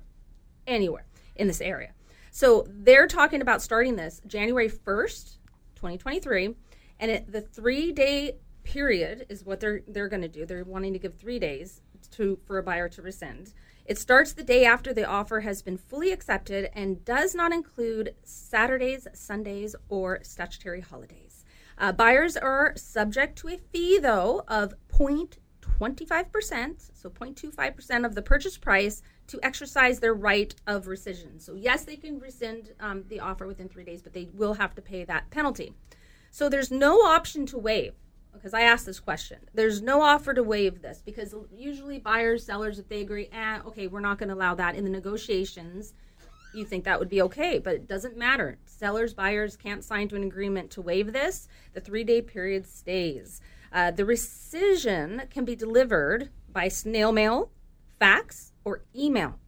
anywhere 0.68 1.08
in 1.36 1.48
this 1.48 1.60
area. 1.60 1.94
So 2.30 2.68
they're 2.70 3.08
talking 3.08 3.42
about 3.42 3.64
starting 3.64 3.96
this 3.96 4.22
January 4.28 4.70
1st, 4.70 5.38
2023, 5.78 6.56
and 7.00 7.12
it, 7.12 7.32
the 7.32 7.42
three 7.42 7.92
day 7.92 8.38
period 8.64 9.26
is 9.30 9.46
what 9.46 9.62
they're 9.62 9.82
they're 9.88 10.10
going 10.10 10.22
to 10.22 10.28
do. 10.28 10.46
They're 10.46 10.66
wanting 10.66 10.94
to 10.94 11.00
give 11.00 11.16
three 11.16 11.40
days 11.40 11.82
to 12.12 12.38
for 12.46 12.58
a 12.58 12.64
buyer 12.64 12.90
to 12.90 13.02
rescind. 13.02 13.54
It 13.86 13.98
starts 13.98 14.34
the 14.34 14.44
day 14.44 14.66
after 14.66 14.94
the 14.94 15.06
offer 15.06 15.40
has 15.42 15.62
been 15.62 15.78
fully 15.78 16.12
accepted 16.12 16.70
and 16.74 17.06
does 17.06 17.34
not 17.34 17.54
include 17.54 18.16
Saturdays, 18.24 19.08
Sundays, 19.14 19.76
or 19.88 20.20
statutory 20.24 20.82
holidays. 20.82 21.46
Uh, 21.78 21.94
buyers 21.94 22.36
are 22.36 22.74
subject 22.76 23.38
to 23.40 23.48
a 23.50 23.58
fee, 23.58 24.00
though, 24.00 24.44
of 24.48 24.74
0.25%, 25.80 26.90
so 26.94 27.10
0.25% 27.10 28.06
of 28.06 28.16
the 28.16 28.22
purchase 28.22 28.58
price 28.58 29.02
to 29.28 29.40
exercise 29.44 30.00
their 30.00 30.14
right 30.14 30.56
of 30.66 30.86
rescission. 30.86 31.42
So, 31.42 31.54
yes, 31.54 31.84
they 31.84 31.96
can 31.96 32.20
rescind 32.20 32.74
um, 32.80 33.04
the 33.08 33.20
offer 33.20 33.48
within 33.48 33.70
three 33.70 33.84
days, 33.84 34.02
but 34.02 34.14
they 34.14 34.30
will 34.34 34.56
have 34.56 34.74
to 34.76 34.82
pay 34.82 35.04
that 35.04 35.30
penalty. 35.30 35.74
So, 36.32 36.50
there's 36.50 36.72
no 36.72 37.02
option 37.02 37.46
to 37.48 37.58
waive 37.58 37.94
because 38.34 38.54
I 38.54 38.62
asked 38.62 38.86
this 38.86 39.00
question. 39.00 39.40
There's 39.54 39.82
no 39.82 40.02
offer 40.02 40.34
to 40.34 40.44
waive 40.44 40.82
this 40.82 41.02
because 41.04 41.34
usually 41.52 42.00
buyers, 42.00 42.46
sellers, 42.46 42.80
if 42.80 42.88
they 42.88 43.02
agree, 43.02 43.30
eh, 43.32 43.60
okay, 43.66 43.88
we're 43.88 44.00
not 44.00 44.18
going 44.18 44.30
to 44.30 44.36
allow 44.36 44.56
that 44.56 44.76
in 44.76 44.84
the 44.84 44.90
negotiations, 44.90 45.94
you 46.58 46.66
think 46.66 46.84
that 46.84 47.00
would 47.00 47.10
be 47.10 47.22
okay, 47.22 47.60
but 47.60 47.76
it 47.76 47.88
doesn't 47.88 48.18
matter. 48.18 48.58
Sellers, 48.66 49.14
buyers 49.14 49.56
can't 49.56 49.84
sign 49.84 50.10
to 50.10 50.16
an 50.16 50.24
agreement 50.24 50.72
to 50.72 50.82
waive 50.82 51.14
this. 51.14 51.48
The 51.74 51.82
three 51.82 52.04
day 52.04 52.22
period 52.22 52.68
stays. 52.68 53.40
Uh, 53.72 53.92
the 53.92 54.04
rescission 54.04 55.30
can 55.30 55.46
be 55.46 55.56
delivered 55.56 56.30
by 56.52 56.68
snail 56.68 57.12
mail, 57.12 57.52
fax, 58.00 58.54
or 58.66 58.84
email. 58.96 59.40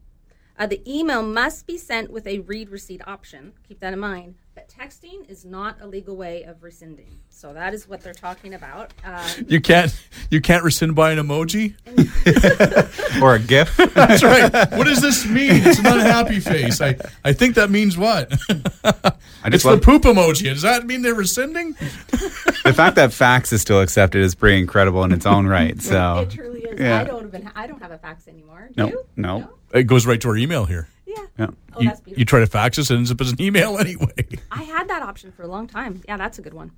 Uh, 0.58 0.68
the 0.68 0.82
email 0.86 1.24
must 1.24 1.66
be 1.66 1.78
sent 1.78 2.12
with 2.12 2.28
a 2.28 2.39
read 2.39 2.70
receipt 2.70 3.01
option. 3.08 3.54
Keep 3.68 3.80
that 3.80 3.94
in 3.94 4.00
mind. 4.00 4.36
But 4.60 4.68
texting 4.89 5.30
is 5.30 5.46
not 5.46 5.78
a 5.80 5.88
legal 5.88 6.18
way 6.18 6.44
of 6.44 6.62
rescinding. 6.63 7.20
So 7.30 7.54
that 7.54 7.74
is 7.74 7.88
what 7.88 8.01
they're 8.01 8.13
talking 8.13 8.54
about. 8.56 8.92
Um, 9.06 9.25
You 9.48 9.62
can't 9.62 9.98
you 10.30 10.42
can't 10.42 10.63
rescind 10.66 10.96
by 10.96 11.12
an 11.13 11.18
emoji. 11.20 11.75
or 13.22 13.36
a 13.36 13.39
GIF. 13.39 13.78
That's 13.94 14.22
right. 14.24 14.51
What 14.78 14.86
does 14.86 15.01
this 15.01 15.25
mean? 15.25 15.51
It's 15.66 15.80
an 15.80 15.86
unhappy 15.88 16.42
face. 16.42 16.82
I, 16.82 16.98
I 17.24 17.32
think 17.32 17.56
that 17.56 17.70
means 17.70 17.98
what? 17.98 18.34
I 18.84 19.13
It's 19.46 19.63
just 19.63 19.66
the 19.66 19.78
poop 19.82 20.01
emoji. 20.04 20.46
Does 20.46 20.63
that 20.63 20.86
mean 20.86 21.04
they're 21.04 21.13
rescinding? 21.16 21.74
the 22.66 22.74
fact 22.75 22.98
that 22.98 23.13
fax 23.13 23.54
is 23.54 23.62
still 23.62 23.80
accepted 23.80 24.22
is 24.22 24.36
pretty 24.36 24.60
incredible 24.60 25.04
in 25.06 25.13
its 25.13 25.25
own 25.25 25.48
right. 25.48 25.82
So 25.82 26.20
it 26.20 26.32
truly 26.32 26.62
is. 26.63 26.80
yeah. 26.80 27.00
I 27.00 27.04
don't 27.06 27.28
even. 27.28 27.50
I 27.56 27.66
don't 27.68 27.82
have 27.82 27.92
a 27.92 27.98
fax 27.98 28.28
anymore. 28.28 28.70
Do 28.75 28.84
No, 28.84 28.88
you? 28.89 29.06
no. 29.16 29.50
It 29.74 29.84
goes 29.84 30.06
right 30.06 30.20
to 30.20 30.28
our 30.30 30.36
email 30.38 30.66
here. 30.66 30.89
Yeah. 31.10 31.25
Yeah. 31.38 31.48
Oh, 31.74 31.82
you, 31.82 31.88
that's 31.88 32.01
beautiful. 32.01 32.20
you 32.20 32.25
try 32.25 32.39
to 32.39 32.48
fax 32.48 32.78
us, 32.78 32.92
it 32.92 32.96
ends 32.96 33.12
up 33.12 33.20
as 33.20 33.32
an 33.32 33.42
email 33.42 33.78
anyway. 33.80 34.28
I 34.51 34.63
had 34.63 34.88
that 34.89 35.01
option 35.01 35.32
for 35.32 35.44
a 35.44 35.48
long 35.48 35.68
time. 35.68 36.01
Yeah, 36.08 36.18
that's 36.18 36.38
a 36.38 36.42
good 36.42 36.54
one. 36.54 36.72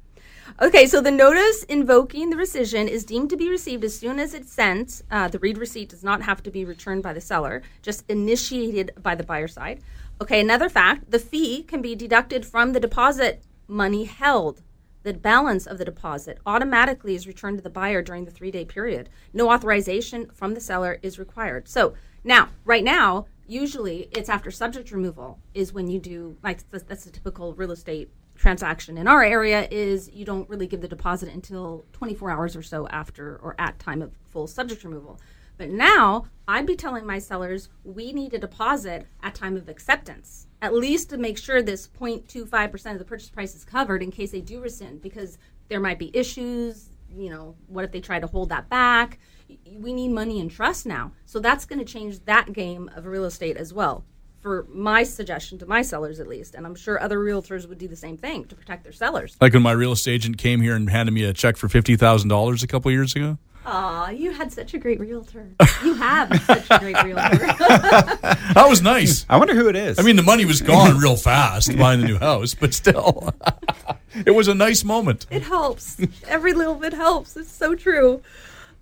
Okay, 0.62 0.86
so 0.86 1.02
the 1.02 1.12
notice 1.12 1.64
invoking 1.64 2.30
the 2.30 2.36
rescission 2.36 2.88
is 2.88 3.06
deemed 3.06 3.30
to 3.30 3.38
be 3.38 3.50
received 3.50 3.84
as 3.84 3.98
soon 3.98 4.20
as 4.20 4.34
it's 4.34 4.52
sent. 4.52 5.02
Uh, 5.10 5.28
the 5.28 5.40
read 5.40 5.58
receipt 5.58 5.90
does 5.90 6.04
not 6.04 6.22
have 6.22 6.44
to 6.44 6.52
be 6.52 6.66
returned 6.66 7.04
by 7.04 7.14
the 7.14 7.22
seller, 7.22 7.62
just 7.82 8.04
initiated 8.10 8.92
by 9.02 9.16
the 9.16 9.24
buyer 9.24 9.48
side. 9.48 9.82
Okay, 10.22 10.40
another 10.40 10.70
fact 10.70 11.12
the 11.12 11.20
fee 11.20 11.64
can 11.64 11.82
be 11.82 11.96
deducted 11.96 12.46
from 12.46 12.74
the 12.74 12.80
deposit 12.80 13.44
money 13.68 14.06
held. 14.06 14.62
The 15.04 15.14
balance 15.14 15.66
of 15.66 15.78
the 15.78 15.86
deposit 15.86 16.38
automatically 16.46 17.16
is 17.16 17.26
returned 17.26 17.58
to 17.58 17.64
the 17.64 17.70
buyer 17.70 18.02
during 18.02 18.26
the 18.26 18.32
three 18.32 18.52
day 18.52 18.66
period. 18.66 19.10
No 19.34 19.52
authorization 19.52 20.30
from 20.34 20.54
the 20.54 20.62
seller 20.62 21.00
is 21.02 21.18
required. 21.18 21.68
So 21.68 21.96
now, 22.24 22.50
right 22.66 22.84
now, 22.84 23.26
usually 23.51 24.08
it's 24.12 24.29
after 24.29 24.50
subject 24.50 24.91
removal 24.91 25.38
is 25.53 25.74
when 25.74 25.89
you 25.89 26.00
do 26.00 26.38
like 26.41 26.70
that's, 26.70 26.86
that's 26.86 27.05
a 27.05 27.12
typical 27.12 27.53
real 27.53 27.72
estate 27.72 28.10
transaction. 28.36 28.98
In 28.98 29.08
our 29.08 29.24
area 29.24 29.67
is 29.70 30.10
you 30.12 30.24
don't 30.25 30.50
really 30.50 30.67
give 30.67 30.81
the 30.81 30.88
deposit 30.88 31.29
until 31.29 31.86
24 31.91 32.31
hours 32.31 32.55
or 32.55 32.63
so 32.63 32.88
after 32.88 33.38
or 33.43 33.55
at 33.60 33.77
time 33.77 34.01
of 34.01 34.13
full 34.31 34.48
subject 34.48 34.84
removal. 34.84 35.20
But 35.58 35.70
now 35.70 36.25
i'd 36.48 36.65
be 36.65 36.75
telling 36.75 37.05
my 37.05 37.20
sellers 37.20 37.70
we 37.84 38.12
need 38.12 38.34
a 38.34 38.39
deposit 38.39 39.05
at 39.22 39.36
time 39.36 39.55
of 39.55 39.70
acceptance 39.70 40.48
at 40.62 40.74
least 40.74 41.10
to 41.10 41.17
make 41.17 41.38
sure 41.38 41.62
this 41.62 41.88
0.25% 41.88 42.93
of 42.93 43.00
the 43.00 43.05
purchase 43.05 43.29
price 43.29 43.53
is 43.53 43.63
covered 43.63 44.01
in 44.01 44.12
case 44.12 44.31
they 44.31 44.41
do 44.41 44.60
rescind 44.60 45.03
because 45.03 45.38
there 45.70 45.79
might 45.79 46.00
be 46.00 46.15
issues 46.17 46.89
you 47.15 47.30
know 47.30 47.56
what 47.68 47.84
if 47.86 47.91
they 47.91 48.01
try 48.01 48.20
to 48.20 48.27
hold 48.27 48.50
that 48.50 48.70
back? 48.70 49.20
We 49.72 49.94
need 49.94 50.10
money 50.10 50.39
and 50.39 50.50
trust 50.50 50.86
now. 50.86 51.12
So 51.25 51.39
that's 51.39 51.65
going 51.65 51.80
to 51.80 51.86
change 51.86 52.24
that 52.25 52.53
game 52.53 52.89
of 52.96 53.06
real 53.06 53.25
estate 53.25 53.58
as 53.58 53.74
well 53.74 54.06
for 54.41 54.65
my 54.70 55.03
suggestion 55.03 55.58
to 55.60 55.65
my 55.68 55.84
sellers 55.84 56.20
at 56.20 56.27
least 56.27 56.56
and 56.56 56.65
i'm 56.65 56.74
sure 56.74 57.00
other 57.00 57.20
realtors 57.20 57.70
would 57.70 57.77
do 57.77 57.88
the 57.88 57.96
same 57.96 58.18
thing 58.18 58.44
to 58.46 58.56
protect 58.56 58.84
their 58.84 58.91
sellers. 58.91 59.38
Like 59.39 59.53
when 59.53 59.62
my 59.62 59.72
real 59.72 59.91
estate 59.91 60.13
agent 60.13 60.39
came 60.39 60.62
here 60.62 60.75
and 60.75 60.89
handed 60.89 61.12
me 61.12 61.24
a 61.24 61.34
check 61.34 61.58
for 61.58 61.70
fifty 61.70 61.96
thousand 61.96 62.30
dollars 62.30 62.63
a 62.63 62.68
couple 62.68 62.91
years 62.91 63.15
ago. 63.15 63.38
Aw, 63.65 64.10
you 64.10 64.32
had 64.32 64.51
such 64.51 64.74
a 64.74 64.77
great 64.80 65.00
realtor. 65.00 65.48
You 65.84 65.94
have 65.94 66.36
such 66.46 66.65
a 66.72 66.80
great 66.80 67.01
realtor. 67.03 67.38
That 68.53 68.65
was 68.68 68.82
nice. 68.82 69.25
I 69.30 69.38
wonder 69.38 69.53
who 69.56 69.70
it 69.70 69.75
is. 69.75 69.98
I 70.00 70.01
mean, 70.01 70.15
the 70.15 70.24
money 70.24 70.46
was 70.46 70.62
gone 70.62 70.98
real 70.98 71.15
fast 71.15 71.77
buying 71.77 72.01
the 72.01 72.08
new 72.08 72.18
house, 72.18 72.53
but 72.53 72.74
still, 72.74 73.34
it 74.25 74.32
was 74.32 74.48
a 74.48 74.56
nice 74.56 74.84
moment. 74.84 75.25
it 75.30 75.44
helps. 75.44 75.98
Every 76.27 76.53
little 76.53 76.75
bit 76.75 76.94
helps. 76.94 77.38
It's 77.38 77.51
so 77.51 77.75
true. 77.75 78.22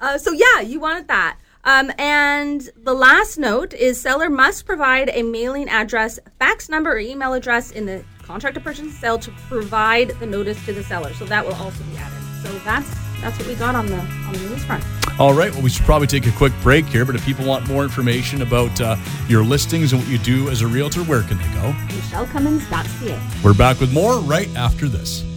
Uh, 0.02 0.18
so 0.18 0.32
yeah 0.32 0.62
you 0.62 0.80
wanted 0.80 1.08
that. 1.10 1.38
Um, 1.66 1.92
and 2.00 2.70
the 2.78 2.94
last 2.94 3.38
note 3.38 3.74
is 3.74 4.00
seller 4.00 4.30
must 4.30 4.66
provide 4.66 5.10
a 5.14 5.24
mailing 5.24 5.68
address 5.68 6.18
fax 6.40 6.70
number 6.70 6.94
or 6.94 7.00
email 7.00 7.34
address 7.34 7.72
in 7.72 7.86
the 7.86 8.04
contract 8.24 8.56
of 8.56 8.64
purchase 8.64 8.84
and 8.84 8.92
sale 8.94 9.20
to 9.20 9.32
provide 9.50 10.12
the 10.22 10.26
notice 10.26 10.64
to 10.66 10.74
the 10.74 10.84
seller. 10.84 11.14
So 11.16 11.26
that 11.26 11.46
will 11.46 11.56
also 11.56 11.84
be 11.84 11.98
added. 11.98 12.18
So 12.44 12.58
that's 12.60 12.90
that's 13.22 13.38
what 13.38 13.48
we 13.48 13.56
got 13.56 13.76
on 13.76 13.86
the 13.88 13.98
on 14.00 14.34
the 14.34 14.40
news 14.40 14.64
front 14.66 14.84
All 15.20 15.34
right, 15.34 15.52
well, 15.52 15.62
we 15.62 15.70
should 15.70 15.86
probably 15.86 16.08
take 16.08 16.26
a 16.28 16.32
quick 16.32 16.54
break 16.62 16.86
here, 16.86 17.04
but 17.06 17.14
if 17.16 17.26
people 17.26 17.46
want 17.46 17.68
more 17.68 17.84
information 17.84 18.42
about 18.42 18.80
uh, 18.80 18.96
your 19.28 19.44
listings 19.44 19.92
and 19.92 20.02
what 20.02 20.10
you 20.10 20.18
do 20.18 20.50
as 20.50 20.62
a 20.62 20.68
realtor, 20.68 21.02
where 21.04 21.24
can 21.24 21.38
they 21.38 21.54
go? 21.56 21.74
michellecummins.ca 21.90 23.20
We're 23.44 23.54
back 23.54 23.82
with 23.82 23.92
more 23.94 24.20
right 24.20 24.48
after 24.56 24.88
this. 24.88 25.29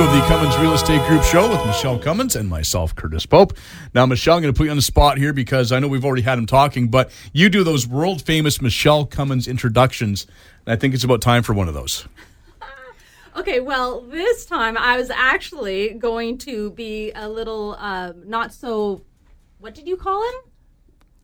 Two 0.00 0.06
of 0.06 0.12
the 0.12 0.20
Cummins 0.28 0.56
Real 0.56 0.72
Estate 0.72 1.06
Group 1.06 1.22
show 1.22 1.50
with 1.50 1.66
Michelle 1.66 1.98
Cummins 1.98 2.34
and 2.34 2.48
myself, 2.48 2.96
Curtis 2.96 3.26
Pope. 3.26 3.52
Now, 3.92 4.06
Michelle, 4.06 4.36
I'm 4.36 4.42
going 4.42 4.54
to 4.54 4.56
put 4.56 4.64
you 4.64 4.70
on 4.70 4.76
the 4.76 4.82
spot 4.82 5.18
here 5.18 5.34
because 5.34 5.72
I 5.72 5.78
know 5.78 5.88
we've 5.88 6.06
already 6.06 6.22
had 6.22 6.38
him 6.38 6.46
talking, 6.46 6.88
but 6.88 7.10
you 7.34 7.50
do 7.50 7.62
those 7.62 7.86
world 7.86 8.22
famous 8.22 8.62
Michelle 8.62 9.04
Cummins 9.04 9.46
introductions. 9.46 10.26
And 10.64 10.72
I 10.72 10.76
think 10.76 10.94
it's 10.94 11.04
about 11.04 11.20
time 11.20 11.42
for 11.42 11.52
one 11.52 11.68
of 11.68 11.74
those. 11.74 12.06
Okay, 13.36 13.60
well, 13.60 14.00
this 14.00 14.44
time 14.44 14.76
I 14.76 14.96
was 14.96 15.08
actually 15.08 15.90
going 15.90 16.36
to 16.38 16.72
be 16.72 17.12
a 17.12 17.28
little 17.28 17.76
um, 17.78 18.28
not 18.28 18.52
so. 18.52 19.02
What 19.60 19.72
did 19.72 19.86
you 19.86 19.96
call 19.96 20.20
him? 20.20 20.49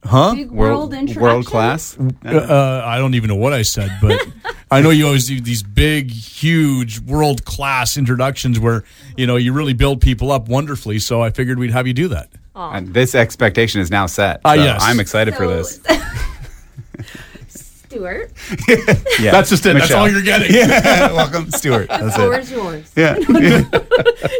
Huh? 0.04 0.34
Big 0.34 0.50
world, 0.50 0.92
introduction. 0.92 1.22
world 1.22 1.46
class. 1.46 1.98
Uh, 2.24 2.82
I 2.84 2.98
don't 2.98 3.14
even 3.14 3.28
know 3.28 3.36
what 3.36 3.52
I 3.52 3.62
said, 3.62 3.90
but 4.00 4.20
I 4.70 4.80
know 4.80 4.90
you 4.90 5.06
always 5.06 5.26
do 5.26 5.40
these 5.40 5.62
big, 5.62 6.10
huge, 6.10 7.00
world 7.00 7.44
class 7.44 7.96
introductions 7.96 8.60
where 8.60 8.84
you 9.16 9.26
know 9.26 9.36
you 9.36 9.52
really 9.52 9.72
build 9.72 10.00
people 10.00 10.30
up 10.30 10.48
wonderfully. 10.48 10.98
So 11.00 11.22
I 11.22 11.30
figured 11.30 11.58
we'd 11.58 11.72
have 11.72 11.86
you 11.86 11.94
do 11.94 12.08
that. 12.08 12.30
And 12.54 12.94
this 12.94 13.14
expectation 13.14 13.82
is 13.82 13.90
now 13.90 14.06
set. 14.06 14.40
Ah, 14.44 14.54
so 14.54 14.62
yes. 14.62 14.80
I'm 14.82 14.98
excited 14.98 15.34
for 15.34 15.46
this. 15.46 15.78
Stuart, 17.96 18.32
Yeah. 19.20 19.30
That's 19.32 19.48
just 19.50 19.64
it. 19.66 19.74
That's 19.74 19.90
all 19.90 20.08
you're 20.08 20.22
getting. 20.22 20.54
Yeah. 20.54 21.12
Welcome, 21.12 21.50
Stuart. 21.50 21.88
the 21.88 21.96
That's 21.98 22.16
floor 22.16 22.34
it. 22.34 22.40
is 22.42 22.50
yours. 22.50 22.92
Yeah. 22.94 23.18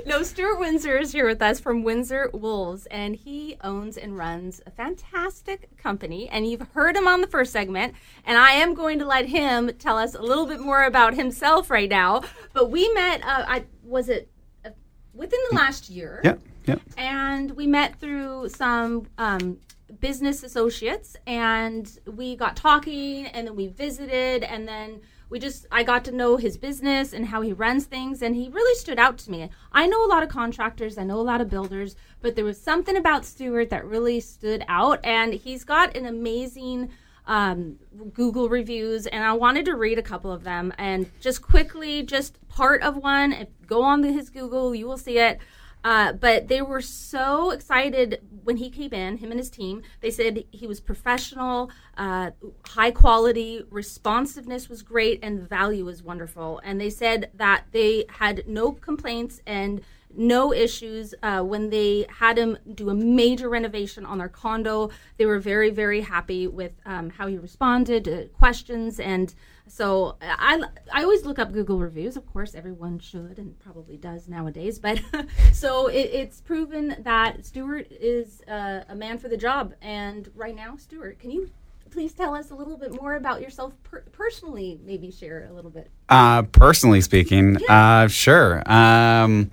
No, 0.06 0.22
Stuart 0.22 0.58
Windsor 0.60 0.98
is 0.98 1.12
here 1.12 1.26
with 1.26 1.42
us 1.42 1.58
from 1.58 1.82
Windsor 1.82 2.30
Wolves, 2.32 2.86
and 2.86 3.16
he 3.16 3.56
owns 3.62 3.96
and 3.96 4.16
runs 4.16 4.60
a 4.66 4.70
fantastic 4.70 5.76
company. 5.78 6.28
And 6.28 6.48
you've 6.48 6.66
heard 6.74 6.96
him 6.96 7.08
on 7.08 7.20
the 7.22 7.26
first 7.26 7.52
segment, 7.52 7.94
and 8.24 8.38
I 8.38 8.52
am 8.52 8.74
going 8.74 8.98
to 9.00 9.04
let 9.06 9.26
him 9.26 9.70
tell 9.78 9.98
us 9.98 10.14
a 10.14 10.20
little 10.22 10.46
bit 10.46 10.60
more 10.60 10.84
about 10.84 11.14
himself 11.14 11.70
right 11.70 11.88
now. 11.90 12.22
But 12.52 12.70
we 12.70 12.88
met, 12.94 13.22
uh, 13.24 13.44
I 13.48 13.64
was 13.82 14.08
it 14.08 14.30
uh, 14.64 14.70
within 15.14 15.40
the 15.50 15.56
last 15.56 15.90
year? 15.90 16.20
yeah. 16.22 16.34
Yeah. 16.66 16.76
and 16.98 17.52
we 17.52 17.66
met 17.68 18.00
through 18.00 18.48
some 18.48 19.06
um, 19.18 19.58
business 20.00 20.42
associates 20.42 21.16
and 21.26 21.98
we 22.06 22.36
got 22.36 22.56
talking 22.56 23.26
and 23.26 23.46
then 23.46 23.56
we 23.56 23.66
visited 23.66 24.42
and 24.44 24.66
then 24.66 25.00
we 25.28 25.38
just 25.38 25.66
i 25.70 25.82
got 25.82 26.04
to 26.04 26.12
know 26.12 26.36
his 26.36 26.56
business 26.56 27.12
and 27.12 27.26
how 27.26 27.40
he 27.40 27.52
runs 27.52 27.84
things 27.84 28.22
and 28.22 28.36
he 28.36 28.48
really 28.48 28.78
stood 28.78 28.98
out 28.98 29.18
to 29.18 29.30
me 29.30 29.50
i 29.72 29.86
know 29.86 30.04
a 30.04 30.08
lot 30.08 30.22
of 30.22 30.28
contractors 30.28 30.98
i 30.98 31.04
know 31.04 31.18
a 31.18 31.22
lot 31.22 31.40
of 31.40 31.48
builders 31.48 31.96
but 32.20 32.34
there 32.36 32.44
was 32.44 32.60
something 32.60 32.96
about 32.96 33.24
Stuart 33.24 33.70
that 33.70 33.84
really 33.84 34.20
stood 34.20 34.64
out 34.68 35.00
and 35.04 35.34
he's 35.34 35.64
got 35.64 35.96
an 35.96 36.06
amazing 36.06 36.90
um, 37.26 37.78
Google 38.12 38.48
reviews, 38.48 39.06
and 39.06 39.24
I 39.24 39.32
wanted 39.32 39.64
to 39.66 39.74
read 39.74 39.98
a 39.98 40.02
couple 40.02 40.32
of 40.32 40.44
them. 40.44 40.72
And 40.78 41.10
just 41.20 41.42
quickly, 41.42 42.02
just 42.02 42.38
part 42.48 42.82
of 42.82 42.96
one. 42.96 43.46
Go 43.66 43.82
on 43.82 44.02
his 44.02 44.30
Google, 44.30 44.74
you 44.74 44.86
will 44.86 44.98
see 44.98 45.18
it. 45.18 45.40
Uh, 45.86 46.12
but 46.12 46.48
they 46.48 46.60
were 46.60 46.80
so 46.80 47.50
excited 47.50 48.20
when 48.42 48.56
he 48.56 48.68
came 48.68 48.92
in, 48.92 49.18
him 49.18 49.30
and 49.30 49.38
his 49.38 49.48
team. 49.48 49.82
They 50.00 50.10
said 50.10 50.42
he 50.50 50.66
was 50.66 50.80
professional, 50.80 51.70
uh, 51.96 52.32
high 52.66 52.90
quality, 52.90 53.62
responsiveness 53.70 54.68
was 54.68 54.82
great, 54.82 55.20
and 55.22 55.48
value 55.48 55.84
was 55.84 56.02
wonderful. 56.02 56.60
And 56.64 56.80
they 56.80 56.90
said 56.90 57.30
that 57.34 57.66
they 57.70 58.04
had 58.08 58.48
no 58.48 58.72
complaints 58.72 59.40
and 59.46 59.80
no 60.12 60.52
issues. 60.52 61.14
Uh, 61.22 61.42
when 61.42 61.70
they 61.70 62.06
had 62.08 62.36
him 62.36 62.58
do 62.74 62.90
a 62.90 62.94
major 62.94 63.48
renovation 63.48 64.04
on 64.04 64.18
their 64.18 64.28
condo, 64.28 64.90
they 65.18 65.26
were 65.26 65.38
very, 65.38 65.70
very 65.70 66.00
happy 66.00 66.48
with 66.48 66.72
um, 66.84 67.10
how 67.10 67.28
he 67.28 67.38
responded 67.38 68.02
to 68.06 68.26
questions. 68.36 68.98
And 68.98 69.32
so 69.68 70.16
I, 70.20 70.62
I 70.92 71.02
always 71.02 71.24
look 71.24 71.38
up 71.38 71.52
Google 71.52 71.78
reviews. 71.78 72.16
Of 72.16 72.26
course, 72.26 72.54
everyone 72.54 72.98
should 72.98 73.38
and 73.38 73.58
probably 73.58 73.96
does 73.96 74.28
nowadays. 74.28 74.78
But 74.78 75.00
so 75.52 75.88
it, 75.88 76.10
it's 76.12 76.40
proven 76.40 76.96
that 77.00 77.44
Stuart 77.44 77.88
is 77.90 78.42
uh, 78.42 78.84
a 78.88 78.94
man 78.94 79.18
for 79.18 79.28
the 79.28 79.36
job. 79.36 79.74
And 79.82 80.30
right 80.34 80.54
now, 80.54 80.76
Stuart, 80.76 81.18
can 81.18 81.30
you 81.30 81.50
please 81.90 82.12
tell 82.12 82.34
us 82.34 82.50
a 82.50 82.54
little 82.54 82.76
bit 82.76 82.92
more 83.00 83.14
about 83.14 83.40
yourself 83.40 83.72
per- 83.82 84.04
personally? 84.12 84.78
Maybe 84.84 85.10
share 85.10 85.48
a 85.50 85.52
little 85.52 85.70
bit. 85.70 85.90
Uh, 86.08 86.42
personally 86.42 87.00
speaking, 87.00 87.58
uh, 87.68 88.08
sure. 88.08 88.62
Um, 88.70 89.50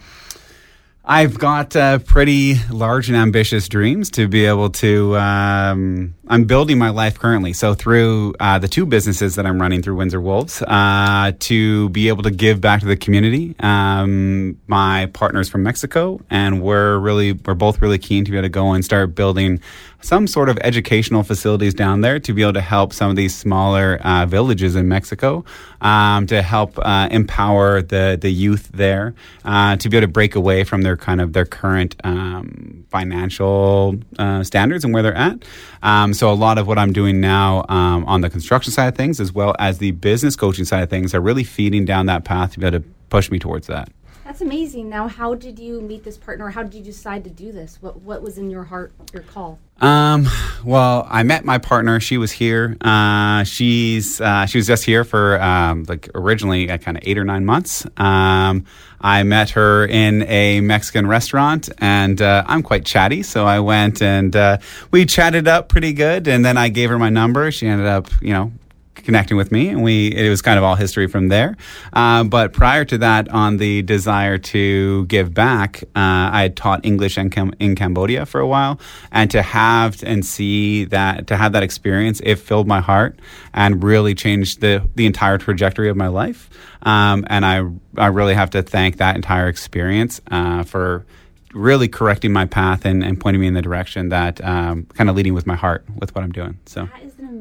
I've 1.05 1.37
got 1.37 1.75
uh, 1.75 1.99
pretty 1.99 2.55
large 2.71 3.09
and 3.09 3.17
ambitious 3.17 3.67
dreams 3.67 4.09
to 4.11 4.27
be 4.27 4.45
able 4.45 4.69
to. 4.69 5.17
Um, 5.17 6.15
I'm 6.27 6.45
building 6.45 6.77
my 6.77 6.89
life 6.89 7.19
currently. 7.19 7.51
So, 7.51 7.73
through 7.73 8.35
uh, 8.39 8.57
the 8.57 8.69
two 8.69 8.85
businesses 8.85 9.35
that 9.35 9.45
I'm 9.45 9.61
running 9.61 9.81
through 9.81 9.95
Windsor 9.95 10.21
Wolves, 10.21 10.61
uh, 10.61 11.33
to 11.39 11.89
be 11.89 12.07
able 12.07 12.23
to 12.23 12.31
give 12.31 12.61
back 12.61 12.79
to 12.79 12.85
the 12.85 12.95
community. 12.95 13.55
Um, 13.59 14.57
my 14.67 15.07
partner's 15.07 15.49
from 15.49 15.63
Mexico, 15.63 16.21
and 16.29 16.61
we're 16.61 16.97
really, 16.97 17.33
we're 17.33 17.55
both 17.55 17.81
really 17.81 17.97
keen 17.97 18.23
to 18.23 18.31
be 18.31 18.37
able 18.37 18.45
to 18.45 18.49
go 18.49 18.71
and 18.71 18.85
start 18.85 19.15
building 19.15 19.59
some 20.03 20.27
sort 20.27 20.49
of 20.49 20.57
educational 20.59 21.23
facilities 21.23 21.73
down 21.73 22.01
there 22.01 22.19
to 22.19 22.33
be 22.33 22.41
able 22.41 22.53
to 22.53 22.61
help 22.61 22.93
some 22.93 23.09
of 23.09 23.15
these 23.15 23.33
smaller 23.33 23.97
uh, 24.01 24.25
villages 24.25 24.75
in 24.75 24.87
Mexico 24.87 25.45
um, 25.81 26.27
to 26.27 26.41
help 26.41 26.77
uh, 26.79 27.07
empower 27.09 27.81
the 27.81 28.17
the 28.19 28.29
youth 28.29 28.69
there 28.73 29.13
uh, 29.45 29.75
to 29.77 29.89
be 29.89 29.97
able 29.97 30.07
to 30.07 30.11
break 30.11 30.35
away 30.35 30.63
from 30.63 30.81
their 30.81 30.97
kind 30.97 31.21
of 31.21 31.33
their 31.33 31.45
current 31.45 31.95
um, 32.03 32.85
financial 32.89 33.95
uh, 34.19 34.43
standards 34.43 34.83
and 34.83 34.93
where 34.93 35.03
they're 35.03 35.15
at. 35.15 35.43
So 36.13 36.31
a 36.31 36.33
lot 36.33 36.57
of 36.57 36.67
what 36.67 36.77
I'm 36.77 36.93
doing 36.93 37.19
now 37.19 37.65
um, 37.69 38.05
on 38.05 38.21
the 38.21 38.29
construction 38.29 38.71
side 38.71 38.87
of 38.87 38.95
things, 38.95 39.19
as 39.19 39.31
well 39.31 39.55
as 39.59 39.79
the 39.79 39.91
business 39.91 40.35
coaching 40.35 40.65
side 40.65 40.83
of 40.83 40.89
things, 40.89 41.13
are 41.13 41.21
really 41.21 41.43
feeding 41.43 41.85
down 41.85 42.05
that 42.07 42.23
path 42.25 42.53
to 42.53 42.59
be 42.59 42.65
able 42.65 42.79
to 42.79 42.85
push 43.09 43.29
me 43.31 43.39
towards 43.39 43.67
that. 43.67 43.89
That's 44.33 44.41
amazing. 44.41 44.89
Now, 44.89 45.07
how 45.07 45.35
did 45.35 45.59
you 45.59 45.79
meet 45.79 46.03
this 46.03 46.17
partner? 46.17 46.49
How 46.49 46.63
did 46.63 46.73
you 46.73 46.83
decide 46.83 47.23
to 47.25 47.29
do 47.29 47.51
this? 47.51 47.79
What 47.83 48.01
What 48.01 48.23
was 48.23 48.39
in 48.39 48.49
your 48.49 48.63
heart, 48.63 48.91
your 49.13 49.21
call? 49.21 49.59
Um, 49.79 50.27
well, 50.65 51.05
I 51.07 51.21
met 51.21 51.45
my 51.45 51.59
partner. 51.59 51.99
She 51.99 52.17
was 52.17 52.31
here. 52.31 52.75
Uh, 52.81 53.43
she's 53.43 54.19
uh, 54.19 54.47
she 54.47 54.57
was 54.57 54.65
just 54.65 54.85
here 54.85 55.03
for 55.03 55.39
um, 55.39 55.85
like 55.87 56.09
originally 56.15 56.67
uh, 56.71 56.79
kind 56.79 56.97
of 56.97 57.03
eight 57.05 57.19
or 57.19 57.23
nine 57.23 57.45
months. 57.45 57.85
Um, 57.97 58.65
I 58.99 59.21
met 59.21 59.51
her 59.51 59.85
in 59.85 60.23
a 60.23 60.61
Mexican 60.61 61.05
restaurant, 61.05 61.69
and 61.77 62.19
uh, 62.19 62.43
I'm 62.47 62.63
quite 62.63 62.85
chatty, 62.85 63.21
so 63.21 63.45
I 63.45 63.59
went 63.59 64.01
and 64.01 64.35
uh, 64.35 64.57
we 64.89 65.05
chatted 65.05 65.47
up 65.47 65.69
pretty 65.69 65.93
good. 65.93 66.27
And 66.27 66.43
then 66.43 66.57
I 66.57 66.69
gave 66.69 66.89
her 66.89 66.97
my 66.97 67.09
number. 67.09 67.51
She 67.51 67.67
ended 67.67 67.85
up, 67.85 68.09
you 68.19 68.33
know, 68.33 68.51
connecting 69.03 69.37
with 69.37 69.51
me, 69.51 69.69
and 69.69 69.83
we 69.83 70.07
it 70.07 70.29
was 70.29 70.41
kind 70.41 70.57
of 70.57 70.63
all 70.63 70.75
history 70.75 71.07
from 71.07 71.27
there. 71.27 71.55
Uh, 71.93 72.23
but 72.23 72.53
prior 72.53 72.85
to 72.85 72.97
that, 72.99 73.29
on 73.29 73.57
the 73.57 73.81
desire 73.83 74.37
to 74.37 75.05
give 75.05 75.33
back, 75.33 75.83
uh, 75.95 76.31
I 76.33 76.41
had 76.43 76.55
taught 76.55 76.85
English 76.85 77.17
in, 77.17 77.29
Cam- 77.29 77.53
in 77.59 77.75
Cambodia 77.75 78.25
for 78.25 78.39
a 78.39 78.47
while, 78.47 78.79
and 79.11 79.29
to 79.31 79.41
have 79.41 80.03
and 80.03 80.25
see 80.25 80.85
that 80.85 81.27
to 81.27 81.37
have 81.37 81.51
that 81.53 81.63
experience, 81.63 82.21
it 82.23 82.35
filled 82.35 82.67
my 82.67 82.81
heart 82.81 83.19
and 83.53 83.83
really 83.83 84.15
changed 84.15 84.61
the 84.61 84.87
the 84.95 85.05
entire 85.05 85.37
trajectory 85.37 85.89
of 85.89 85.97
my 85.97 86.07
life. 86.07 86.49
Um, 86.83 87.25
and 87.29 87.45
I 87.45 87.63
I 87.97 88.07
really 88.07 88.33
have 88.33 88.49
to 88.51 88.63
thank 88.63 88.97
that 88.97 89.15
entire 89.15 89.47
experience 89.47 90.21
uh, 90.31 90.63
for 90.63 91.05
really 91.53 91.87
correcting 91.87 92.33
my 92.33 92.45
path 92.45 92.83
and, 92.83 93.03
and 93.03 93.19
pointing 93.19 93.39
me 93.39 93.47
in 93.47 93.53
the 93.53 93.61
direction 93.61 94.09
that 94.09 94.43
um, 94.43 94.85
kind 94.95 95.09
of 95.09 95.15
leading 95.15 95.33
with 95.33 95.45
my 95.45 95.55
heart 95.55 95.85
with 95.99 96.13
what 96.15 96.23
I'm 96.23 96.31
doing. 96.31 96.57
So. 96.65 96.89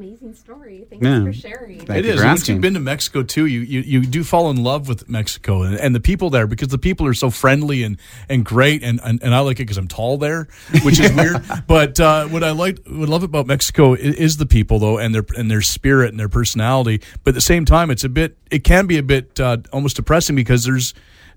That 0.02 0.08
is 0.08 0.20
an 0.22 0.26
amazing 0.28 0.34
story. 0.34 0.86
Thank 0.90 1.02
Yeah. 1.02 1.18
you 1.18 1.24
for 1.26 1.32
sharing. 1.32 1.78
Thank 1.78 1.90
it 2.00 2.04
you 2.04 2.12
is. 2.12 2.20
For 2.20 2.26
Once 2.26 2.48
you've 2.48 2.60
been 2.60 2.74
to 2.74 2.80
Mexico 2.80 3.22
too, 3.22 3.46
you, 3.46 3.60
you, 3.60 3.80
you 3.80 4.00
do 4.06 4.24
fall 4.24 4.50
in 4.50 4.62
love 4.62 4.88
with 4.88 5.08
Mexico 5.08 5.62
and, 5.62 5.76
and 5.76 5.94
the 5.94 6.00
people 6.00 6.30
there 6.30 6.46
because 6.46 6.68
the 6.68 6.78
people 6.78 7.06
are 7.06 7.14
so 7.14 7.30
friendly 7.30 7.82
and, 7.82 7.98
and 8.28 8.44
great 8.44 8.82
and, 8.82 9.00
and, 9.04 9.22
and 9.22 9.34
I 9.34 9.40
like 9.40 9.58
it 9.58 9.64
because 9.64 9.78
I'm 9.78 9.88
tall 9.88 10.18
there, 10.18 10.48
which 10.84 10.98
is 11.00 11.12
weird. 11.12 11.42
But 11.66 11.98
uh, 12.00 12.26
what 12.26 12.42
I 12.42 12.50
like, 12.50 12.78
what 12.86 13.08
I 13.08 13.10
love 13.12 13.22
about 13.22 13.46
Mexico 13.46 13.94
is, 13.94 14.14
is 14.16 14.36
the 14.36 14.46
people 14.46 14.78
though, 14.78 14.98
and 14.98 15.14
their 15.14 15.24
and 15.36 15.50
their 15.50 15.62
spirit 15.62 16.10
and 16.10 16.18
their 16.18 16.28
personality. 16.28 17.00
But 17.24 17.30
at 17.30 17.34
the 17.34 17.40
same 17.40 17.64
time, 17.64 17.90
it's 17.90 18.04
a 18.04 18.08
bit, 18.08 18.36
it 18.50 18.64
can 18.64 18.86
be 18.86 18.98
a 18.98 19.02
bit 19.02 19.38
uh, 19.40 19.58
almost 19.72 19.96
depressing 19.96 20.34
because 20.36 20.64
there's, 20.64 20.92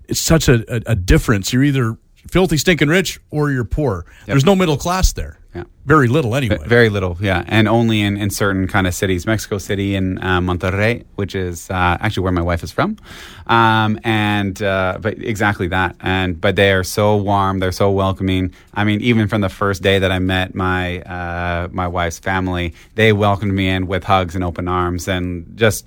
it's 0.08 0.20
such 0.20 0.48
a, 0.48 0.64
a, 0.74 0.92
a 0.92 0.94
difference. 0.96 1.52
You're 1.52 1.64
either 1.64 1.96
filthy, 2.30 2.56
stinking 2.56 2.88
rich 2.88 3.20
or 3.30 3.50
you're 3.50 3.64
poor. 3.64 4.04
There's 4.26 4.44
no 4.44 4.54
middle 4.56 4.76
class 4.76 5.12
there. 5.12 5.38
Yeah. 5.56 5.64
Very 5.86 6.08
little 6.08 6.34
anyway. 6.36 6.58
Very 6.66 6.90
little, 6.90 7.16
yeah, 7.20 7.44
and 7.46 7.66
only 7.66 8.02
in, 8.02 8.18
in 8.18 8.28
certain 8.28 8.66
kind 8.68 8.86
of 8.86 8.94
cities. 8.94 9.24
Mexico 9.24 9.56
City 9.56 9.94
and 9.94 10.18
uh, 10.18 10.40
Monterrey, 10.40 11.04
which 11.14 11.34
is 11.34 11.70
uh, 11.70 11.96
actually 12.00 12.24
where 12.24 12.32
my 12.32 12.42
wife 12.42 12.62
is 12.62 12.70
from, 12.72 12.98
um, 13.46 13.98
and 14.04 14.62
uh, 14.62 14.98
but 15.00 15.14
exactly 15.22 15.68
that. 15.68 15.96
And 16.00 16.38
but 16.38 16.56
they 16.56 16.72
are 16.72 16.84
so 16.84 17.16
warm, 17.16 17.60
they're 17.60 17.72
so 17.72 17.90
welcoming. 17.90 18.52
I 18.74 18.84
mean, 18.84 19.00
even 19.00 19.28
from 19.28 19.40
the 19.40 19.48
first 19.48 19.82
day 19.82 19.98
that 19.98 20.12
I 20.12 20.18
met 20.18 20.54
my 20.54 21.00
uh, 21.02 21.68
my 21.72 21.88
wife's 21.88 22.18
family, 22.18 22.74
they 22.96 23.14
welcomed 23.14 23.54
me 23.54 23.68
in 23.68 23.86
with 23.86 24.04
hugs 24.04 24.34
and 24.34 24.44
open 24.44 24.68
arms, 24.68 25.08
and 25.08 25.56
just 25.56 25.86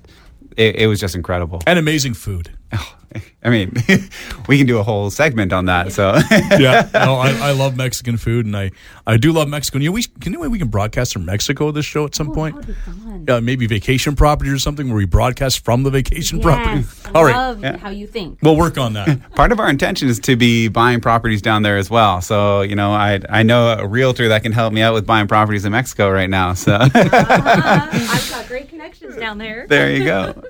it, 0.56 0.76
it 0.76 0.86
was 0.88 0.98
just 0.98 1.14
incredible. 1.14 1.60
and 1.66 1.78
amazing 1.78 2.14
food. 2.14 2.50
I 3.42 3.48
mean, 3.50 3.72
we 4.48 4.56
can 4.58 4.66
do 4.68 4.78
a 4.78 4.84
whole 4.84 5.10
segment 5.10 5.52
on 5.52 5.64
that. 5.64 5.92
So 5.92 6.14
yeah, 6.58 6.88
no, 6.94 7.14
I, 7.16 7.30
I 7.48 7.50
love 7.52 7.76
Mexican 7.76 8.16
food, 8.16 8.46
and 8.46 8.56
I, 8.56 8.70
I 9.06 9.16
do 9.16 9.32
love 9.32 9.48
Mexico. 9.48 9.78
You 9.78 9.86
know, 9.88 9.92
we 9.94 10.04
can 10.04 10.32
you 10.34 10.38
know, 10.38 10.48
we 10.48 10.58
can 10.60 10.68
broadcast 10.68 11.14
from 11.14 11.24
Mexico 11.24 11.72
this 11.72 11.84
show 11.86 12.04
at 12.04 12.14
some 12.14 12.30
Oh, 12.30 12.34
point. 12.34 12.54
that 12.54 12.66
would 12.66 12.76
be 12.76 12.82
fun. 12.82 13.26
Uh, 13.28 13.40
maybe 13.40 13.66
vacation 13.66 14.14
property 14.14 14.50
or 14.50 14.58
something 14.58 14.86
where 14.88 14.96
we 14.96 15.06
broadcast 15.06 15.64
from 15.64 15.82
the 15.82 15.90
vacation 15.90 16.40
property. 16.40 16.82
Yes, 16.82 17.02
I 17.06 17.10
All 17.12 17.24
right, 17.24 17.34
love 17.34 17.62
how 17.80 17.88
you 17.90 18.06
think. 18.06 18.38
we'll 18.42 18.56
work 18.56 18.78
on 18.78 18.92
that. 18.92 19.32
part 19.34 19.50
of 19.50 19.58
our 19.58 19.68
intention 19.70 20.08
is 20.08 20.20
to 20.20 20.36
be 20.36 20.68
buying 20.68 21.00
properties 21.00 21.42
down 21.42 21.62
there 21.62 21.78
as 21.78 21.90
well. 21.90 22.20
So, 22.20 22.60
you 22.62 22.76
know, 22.76 22.92
I 22.92 23.20
I 23.28 23.42
know 23.42 23.72
a 23.76 23.86
realtor 23.88 24.28
that 24.28 24.44
can 24.44 24.52
help 24.52 24.72
me 24.72 24.82
out 24.82 24.94
with 24.94 25.04
buying 25.06 25.26
properties 25.26 25.64
in 25.64 25.72
Mexico 25.72 26.10
right 26.10 26.30
now. 26.30 26.54
So, 26.54 26.74
Uh, 26.74 26.88
I've 26.94 28.30
got 28.30 28.46
great 28.46 28.68
connections 28.68 29.16
down 29.16 29.38
there. 29.38 29.66
there 29.68 29.90
you 29.90 30.04
go. 30.04 30.44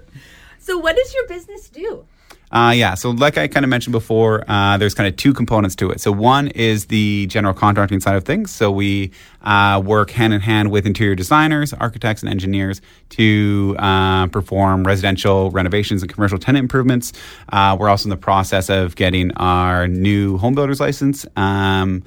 So, 0.58 0.76
what 0.78 0.94
does 0.96 1.14
your 1.14 1.26
business 1.26 1.68
do? 1.70 2.04
Uh, 2.52 2.72
yeah, 2.74 2.94
so 2.94 3.10
like 3.10 3.38
I 3.38 3.46
kind 3.46 3.64
of 3.64 3.70
mentioned 3.70 3.92
before, 3.92 4.44
uh, 4.48 4.76
there's 4.76 4.94
kind 4.94 5.08
of 5.08 5.16
two 5.16 5.32
components 5.32 5.76
to 5.76 5.90
it. 5.90 6.00
So 6.00 6.10
one 6.10 6.48
is 6.48 6.86
the 6.86 7.26
general 7.26 7.54
contracting 7.54 8.00
side 8.00 8.16
of 8.16 8.24
things. 8.24 8.50
So 8.50 8.72
we 8.72 9.12
uh, 9.42 9.80
work 9.84 10.10
hand 10.10 10.34
in 10.34 10.40
hand 10.40 10.70
with 10.72 10.84
interior 10.84 11.14
designers, 11.14 11.72
architects, 11.72 12.22
and 12.22 12.30
engineers 12.30 12.80
to 13.10 13.76
uh, 13.78 14.26
perform 14.28 14.84
residential 14.84 15.50
renovations 15.52 16.02
and 16.02 16.12
commercial 16.12 16.38
tenant 16.38 16.64
improvements. 16.64 17.12
Uh, 17.50 17.76
we're 17.78 17.88
also 17.88 18.06
in 18.06 18.10
the 18.10 18.16
process 18.16 18.68
of 18.68 18.96
getting 18.96 19.30
our 19.34 19.86
new 19.86 20.36
home 20.38 20.54
builder's 20.54 20.80
license. 20.80 21.24
Um, 21.36 22.02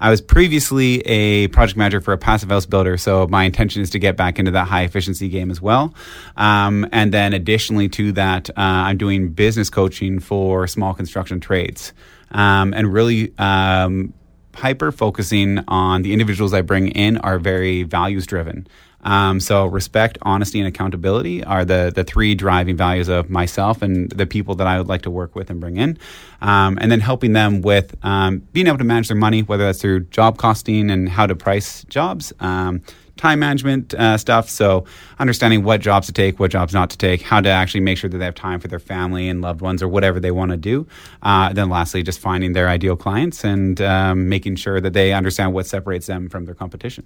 I 0.00 0.10
was 0.10 0.20
previously 0.20 1.00
a 1.00 1.48
project 1.48 1.76
manager 1.76 2.00
for 2.00 2.12
a 2.12 2.18
passive 2.18 2.50
house 2.50 2.66
builder, 2.66 2.96
so 2.96 3.26
my 3.26 3.44
intention 3.44 3.82
is 3.82 3.90
to 3.90 3.98
get 3.98 4.16
back 4.16 4.38
into 4.38 4.52
that 4.52 4.68
high 4.68 4.82
efficiency 4.82 5.28
game 5.28 5.50
as 5.50 5.60
well. 5.60 5.92
Um, 6.36 6.86
and 6.92 7.12
then 7.12 7.32
additionally 7.32 7.88
to 7.90 8.12
that, 8.12 8.50
uh, 8.50 8.52
I'm 8.56 8.96
doing 8.96 9.30
business 9.30 9.70
coaching 9.70 10.20
for 10.20 10.66
small 10.66 10.94
construction 10.94 11.40
trades 11.40 11.92
um, 12.30 12.74
and 12.74 12.92
really 12.92 13.32
um, 13.38 14.12
hyper 14.54 14.92
focusing 14.92 15.58
on 15.68 16.02
the 16.02 16.12
individuals 16.12 16.54
I 16.54 16.62
bring 16.62 16.88
in 16.88 17.18
are 17.18 17.38
very 17.38 17.82
values 17.82 18.26
driven. 18.26 18.66
Um, 19.02 19.40
so 19.40 19.66
respect, 19.66 20.18
honesty, 20.22 20.58
and 20.58 20.66
accountability 20.66 21.44
are 21.44 21.64
the 21.64 21.92
the 21.94 22.04
three 22.04 22.34
driving 22.34 22.76
values 22.76 23.08
of 23.08 23.30
myself 23.30 23.82
and 23.82 24.10
the 24.10 24.26
people 24.26 24.54
that 24.56 24.66
I 24.66 24.78
would 24.78 24.88
like 24.88 25.02
to 25.02 25.10
work 25.10 25.34
with 25.34 25.50
and 25.50 25.60
bring 25.60 25.76
in, 25.76 25.98
um, 26.40 26.78
and 26.80 26.90
then 26.90 27.00
helping 27.00 27.32
them 27.32 27.62
with 27.62 27.96
um, 28.02 28.38
being 28.52 28.66
able 28.66 28.78
to 28.78 28.84
manage 28.84 29.08
their 29.08 29.16
money, 29.16 29.42
whether 29.42 29.64
that's 29.64 29.80
through 29.80 30.00
job 30.04 30.36
costing 30.38 30.90
and 30.90 31.08
how 31.08 31.26
to 31.26 31.36
price 31.36 31.84
jobs. 31.84 32.32
Um, 32.40 32.82
time 33.16 33.40
management 33.40 33.94
uh, 33.94 34.16
stuff. 34.16 34.48
So 34.48 34.84
understanding 35.18 35.64
what 35.64 35.80
jobs 35.80 36.06
to 36.06 36.12
take 36.12 36.38
what 36.38 36.52
jobs 36.52 36.72
not 36.72 36.88
to 36.90 36.96
take 36.96 37.20
how 37.20 37.40
to 37.40 37.48
actually 37.48 37.80
make 37.80 37.98
sure 37.98 38.08
that 38.08 38.16
they 38.16 38.24
have 38.24 38.36
time 38.36 38.60
for 38.60 38.68
their 38.68 38.78
family 38.78 39.28
and 39.28 39.42
loved 39.42 39.60
ones 39.60 39.82
or 39.82 39.88
whatever 39.88 40.20
they 40.20 40.30
want 40.30 40.52
to 40.52 40.56
do. 40.56 40.86
Uh, 41.22 41.52
then 41.52 41.68
lastly 41.68 42.02
just 42.02 42.20
finding 42.20 42.52
their 42.52 42.68
ideal 42.68 42.96
clients 42.96 43.44
and 43.44 43.80
um, 43.80 44.28
making 44.28 44.54
sure 44.54 44.80
that 44.80 44.92
they 44.92 45.12
understand 45.12 45.52
what 45.52 45.66
separates 45.66 46.06
them 46.06 46.28
from 46.28 46.44
their 46.44 46.54
competition 46.54 47.04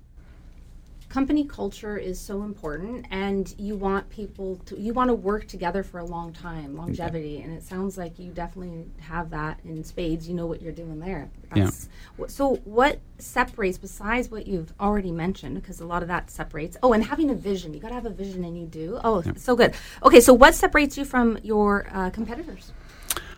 company 1.13 1.45
culture 1.45 1.99
is 1.99 2.19
so 2.19 2.43
important 2.43 3.05
and 3.11 3.55
you 3.59 3.77
want 3.77 4.09
people 4.09 4.57
to 4.65 4.81
you 4.81 4.95
want 4.95 5.09
to 5.09 5.15
work 5.15 5.47
together 5.47 5.83
for 5.83 5.99
a 5.99 6.05
long 6.05 6.33
time 6.33 6.75
longevity 6.75 7.43
and 7.43 7.53
it 7.53 7.63
sounds 7.63 7.99
like 7.99 8.19
you 8.19 8.33
definitely 8.33 8.87
have 8.99 9.29
that 9.29 9.61
in 9.63 9.85
spades. 9.85 10.27
You 10.27 10.35
know 10.35 10.47
what 10.47 10.63
you're 10.63 10.73
doing 10.73 11.01
there. 11.01 11.31
Yeah. 11.55 11.71
wh- 12.19 12.31
so 12.31 12.55
what 12.65 12.99
separates 13.19 13.77
besides 13.77 14.31
what 14.31 14.47
you've 14.47 14.73
already 14.81 15.13
mentioned 15.13 15.57
because 15.57 15.81
a 15.81 15.87
lot 15.87 16.01
of 16.01 16.09
that 16.09 16.31
separates 16.31 16.79
oh 16.83 16.95
and 16.95 17.05
having 17.05 17.29
a 17.29 17.35
vision. 17.35 17.75
You 17.75 17.81
got 17.81 17.89
to 17.89 17.95
have 17.95 18.07
a 18.07 18.11
vision 18.11 18.43
and 18.43 18.59
you 18.59 18.65
do? 18.65 18.99
Oh 19.05 19.23
so 19.37 19.55
good. 19.55 19.75
Okay 20.03 20.21
so 20.23 20.33
what 20.33 20.55
separates 20.55 20.97
you 20.97 21.05
from 21.05 21.39
your 21.43 21.89
uh, 21.93 22.09
competitors? 22.09 22.73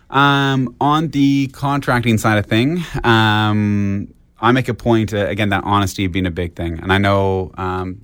Um, 0.09 0.77
on 0.79 1.09
the 1.09 1.47
contracting 1.47 2.19
side 2.19 2.37
of 2.37 2.45
thing, 2.45 2.85
um, 3.03 4.13
I 4.39 4.51
make 4.51 4.67
a 4.67 4.73
point 4.73 5.13
uh, 5.13 5.27
again 5.27 5.49
that 5.49 5.63
honesty 5.63 6.07
being 6.07 6.25
a 6.25 6.31
big 6.31 6.55
thing, 6.55 6.79
and 6.79 6.91
I 6.91 6.97
know 6.97 7.51
um, 7.57 8.01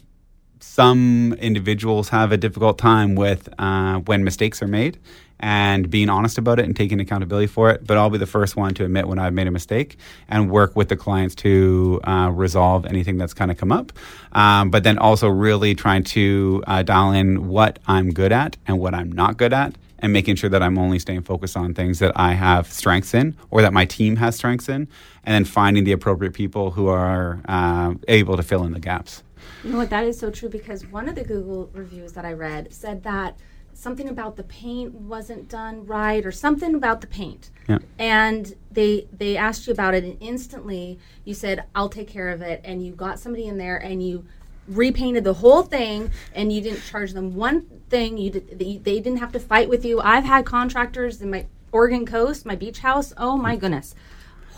some 0.60 1.34
individuals 1.40 2.10
have 2.10 2.32
a 2.32 2.38
difficult 2.38 2.78
time 2.78 3.16
with 3.16 3.50
uh, 3.60 4.00
when 4.00 4.24
mistakes 4.24 4.62
are 4.62 4.68
made 4.68 5.00
and 5.42 5.90
being 5.90 6.10
honest 6.10 6.38
about 6.38 6.60
it 6.60 6.66
and 6.66 6.76
taking 6.76 7.00
accountability 7.00 7.48
for 7.48 7.72
it. 7.72 7.86
But 7.86 7.98
I'll 7.98 8.10
be 8.10 8.20
the 8.20 8.28
first 8.28 8.56
one 8.56 8.74
to 8.76 8.86
admit 8.86 9.08
when 9.08 9.20
I've 9.20 9.34
made 9.34 9.48
a 9.48 9.52
mistake 9.52 9.98
and 10.30 10.50
work 10.52 10.76
with 10.76 10.90
the 10.90 10.96
clients 10.96 11.36
to 11.36 12.00
uh, 12.04 12.32
resolve 12.32 12.86
anything 12.86 13.18
that's 13.18 13.34
kind 13.34 13.50
of 13.50 13.58
come 13.58 13.72
up. 13.72 13.92
Um, 14.34 14.70
but 14.70 14.84
then 14.84 14.98
also 14.98 15.28
really 15.28 15.76
trying 15.76 16.04
to 16.06 16.64
uh, 16.68 16.84
dial 16.84 17.12
in 17.12 17.48
what 17.48 17.80
I'm 17.88 18.12
good 18.12 18.32
at 18.32 18.58
and 18.68 18.80
what 18.80 18.94
I'm 18.94 19.12
not 19.12 19.38
good 19.38 19.52
at. 19.54 19.76
And 20.02 20.12
making 20.12 20.36
sure 20.36 20.50
that 20.50 20.64
I'm 20.64 20.78
only 20.78 20.98
staying 20.98 21.24
focused 21.24 21.56
on 21.56 21.74
things 21.74 22.00
that 22.00 22.12
I 22.16 22.34
have 22.34 22.72
strengths 22.72 23.14
in 23.14 23.38
or 23.52 23.62
that 23.62 23.72
my 23.72 23.86
team 23.86 24.16
has 24.16 24.36
strengths 24.36 24.68
in, 24.68 24.88
and 25.24 25.36
then 25.36 25.46
finding 25.46 25.84
the 25.84 25.92
appropriate 25.92 26.34
people 26.34 26.72
who 26.72 26.88
are 26.88 27.40
uh, 27.48 27.94
able 28.08 28.36
to 28.36 28.44
fill 28.44 28.64
in 28.64 28.74
the 28.74 28.80
gaps. 28.80 29.24
You 29.64 29.72
know 29.72 29.78
what? 29.78 29.90
That 29.92 30.06
is 30.06 30.18
so 30.18 30.32
true 30.32 30.50
because 30.50 30.86
one 30.88 31.08
of 31.08 31.16
the 31.16 31.24
Google 31.24 31.70
reviews 31.74 32.14
that 32.14 32.26
I 32.26 32.34
read 32.34 32.74
said 32.74 33.04
that 33.04 33.38
something 33.74 34.10
about 34.10 34.36
the 34.36 34.44
paint 34.44 34.94
wasn't 34.94 35.48
done 35.48 35.86
right 35.86 36.26
or 36.26 36.32
something 36.32 36.76
about 36.76 37.02
the 37.02 37.08
paint. 37.08 37.50
Yeah. 37.68 37.80
And 37.98 38.54
they 38.72 39.08
they 39.12 39.38
asked 39.38 39.68
you 39.68 39.74
about 39.74 39.94
it 39.94 40.04
and 40.04 40.18
instantly 40.20 41.00
you 41.26 41.34
said 41.34 41.64
I'll 41.74 41.90
take 41.90 42.08
care 42.08 42.30
of 42.30 42.42
it 42.42 42.62
and 42.64 42.86
you 42.86 42.94
got 42.94 43.20
somebody 43.20 43.48
in 43.48 43.58
there 43.58 43.78
and 43.78 44.04
you 44.04 44.26
repainted 44.68 45.24
the 45.24 45.34
whole 45.34 45.64
thing 45.64 46.12
and 46.34 46.54
you 46.54 46.62
didn't 46.62 46.82
charge 46.82 47.14
them 47.14 47.36
one 47.36 47.62
thing 47.90 48.18
you 48.18 48.30
did 48.30 48.60
they, 48.60 48.78
they 48.78 49.00
didn't 49.00 49.18
have 49.20 49.32
to 49.32 49.40
fight 49.40 49.70
with 49.70 49.84
you. 49.84 50.00
I've 50.02 50.24
had 50.24 50.46
contractors 50.46 51.22
in 51.22 51.32
my 51.32 51.46
Oregon 51.72 52.06
coast, 52.06 52.46
my 52.46 52.56
beach 52.56 52.80
house. 52.80 53.14
Oh 53.18 53.38
my 53.38 53.56
goodness. 53.56 53.96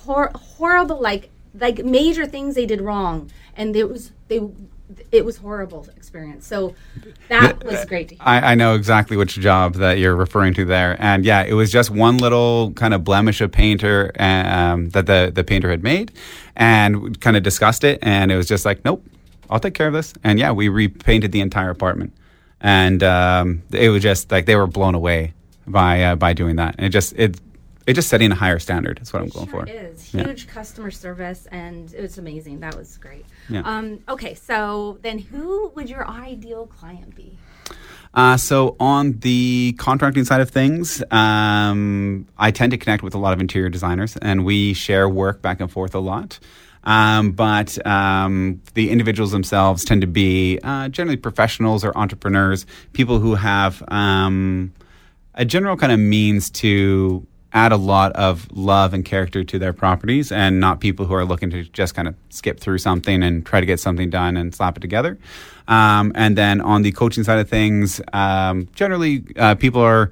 Hor- 0.05 0.31
horrible 0.35 0.99
like 1.01 1.29
like 1.53 1.83
major 1.85 2.25
things 2.25 2.55
they 2.55 2.65
did 2.65 2.81
wrong 2.81 3.31
and 3.55 3.75
it 3.75 3.89
was 3.89 4.11
they 4.27 4.41
it 5.11 5.25
was 5.25 5.37
horrible 5.37 5.87
experience. 5.95 6.45
So 6.45 6.75
that 7.29 7.63
was 7.63 7.85
great 7.85 8.09
to 8.09 8.15
hear. 8.15 8.23
I, 8.23 8.51
I 8.51 8.55
know 8.55 8.75
exactly 8.75 9.17
which 9.17 9.35
job 9.35 9.75
that 9.75 9.97
you're 9.97 10.15
referring 10.15 10.53
to 10.55 10.65
there, 10.65 10.97
and 10.99 11.25
yeah, 11.25 11.43
it 11.43 11.53
was 11.53 11.71
just 11.71 11.89
one 11.89 12.17
little 12.17 12.71
kind 12.73 12.93
of 12.93 13.03
blemish 13.03 13.41
of 13.41 13.51
painter 13.51 14.11
um, 14.19 14.89
that 14.89 15.05
the 15.05 15.31
the 15.33 15.43
painter 15.43 15.69
had 15.69 15.83
made, 15.83 16.11
and 16.55 17.19
kind 17.21 17.37
of 17.37 17.43
discussed 17.43 17.83
it, 17.83 17.99
and 18.01 18.31
it 18.31 18.37
was 18.37 18.47
just 18.47 18.65
like, 18.65 18.83
nope, 18.85 19.03
I'll 19.49 19.60
take 19.60 19.73
care 19.73 19.88
of 19.88 19.93
this, 19.93 20.13
and 20.23 20.39
yeah, 20.39 20.51
we 20.51 20.69
repainted 20.69 21.32
the 21.32 21.41
entire 21.41 21.69
apartment, 21.69 22.13
and 22.62 23.03
um, 23.03 23.63
it 23.71 23.89
was 23.89 24.01
just 24.01 24.32
like 24.32 24.45
they 24.45 24.56
were 24.56 24.67
blown 24.67 24.95
away 24.95 25.34
by 25.67 26.03
uh, 26.03 26.15
by 26.15 26.34
doing 26.34 26.56
that, 26.58 26.75
and 26.77 26.86
it 26.86 26.89
just 26.89 27.13
it 27.13 27.39
it 27.86 27.93
just 27.93 28.08
setting 28.08 28.32
a 28.32 28.36
higher 28.36 28.60
standard. 28.60 28.97
That's 28.97 29.12
what 29.12 29.21
I'm 29.21 29.29
going 29.29 29.47
sure 29.49 29.65
for. 29.65 29.69
is 29.69 30.13
Yeah. 30.13 30.23
huge 30.23 30.47
customer 30.47 30.89
service 30.89 31.47
and 31.51 31.93
it 31.93 32.01
was 32.01 32.17
amazing. 32.17 32.62
That 32.62 32.77
was 32.77 32.97
great. 32.97 33.25
Yeah. 33.49 33.60
Um, 33.65 33.99
okay, 34.08 34.36
so 34.36 34.99
then 35.01 35.19
who 35.19 35.67
would 35.75 35.89
your 35.89 36.08
ideal 36.08 36.65
client 36.67 37.13
be? 37.13 37.38
Uh, 38.13 38.38
so 38.38 38.77
on 38.79 39.19
the 39.19 39.75
contracting 39.77 40.23
side 40.23 40.39
of 40.39 40.49
things, 40.49 41.03
um, 41.12 42.25
I 42.38 42.51
tend 42.51 42.71
to 42.71 42.77
connect 42.77 43.03
with 43.03 43.15
a 43.15 43.17
lot 43.17 43.34
of 43.34 43.41
interior 43.41 43.69
designers, 43.69 44.15
and 44.17 44.45
we 44.45 44.73
share 44.73 45.10
work 45.10 45.41
back 45.41 45.60
and 45.60 45.69
forth 45.69 45.93
a 45.93 45.99
lot. 45.99 46.39
Um, 46.83 47.31
but 47.31 47.85
um, 47.87 48.61
the 48.73 48.89
individuals 48.89 49.31
themselves 49.31 49.85
tend 49.85 50.01
to 50.01 50.07
be 50.07 50.59
uh, 50.63 50.89
generally 50.89 51.17
professionals 51.17 51.83
or 51.83 51.97
entrepreneurs, 51.97 52.65
people 52.91 53.19
who 53.19 53.35
have 53.35 53.83
um, 53.87 54.73
a 55.35 55.45
general 55.45 55.77
kind 55.77 55.91
of 55.91 55.99
means 55.99 56.49
to 56.49 57.25
add 57.53 57.71
a 57.71 57.77
lot 57.77 58.11
of 58.13 58.51
love 58.51 58.93
and 58.93 59.05
character 59.05 59.43
to 59.43 59.59
their 59.59 59.73
properties 59.73 60.31
and 60.31 60.59
not 60.59 60.79
people 60.79 61.05
who 61.05 61.13
are 61.13 61.23
looking 61.23 61.51
to 61.51 61.63
just 61.65 61.93
kind 61.93 62.07
of 62.07 62.15
skip 62.29 62.59
through 62.59 62.79
something 62.79 63.21
and 63.21 63.45
try 63.45 63.59
to 63.59 63.65
get 63.65 63.79
something 63.79 64.09
done 64.09 64.35
and 64.35 64.55
slap 64.55 64.75
it 64.75 64.79
together. 64.79 65.17
Um, 65.67 66.11
and 66.15 66.35
then 66.35 66.61
on 66.61 66.81
the 66.81 66.91
coaching 66.91 67.23
side 67.23 67.37
of 67.39 67.47
things, 67.47 68.01
um, 68.11 68.67
generally 68.73 69.23
uh, 69.37 69.55
people 69.55 69.81
are 69.81 70.09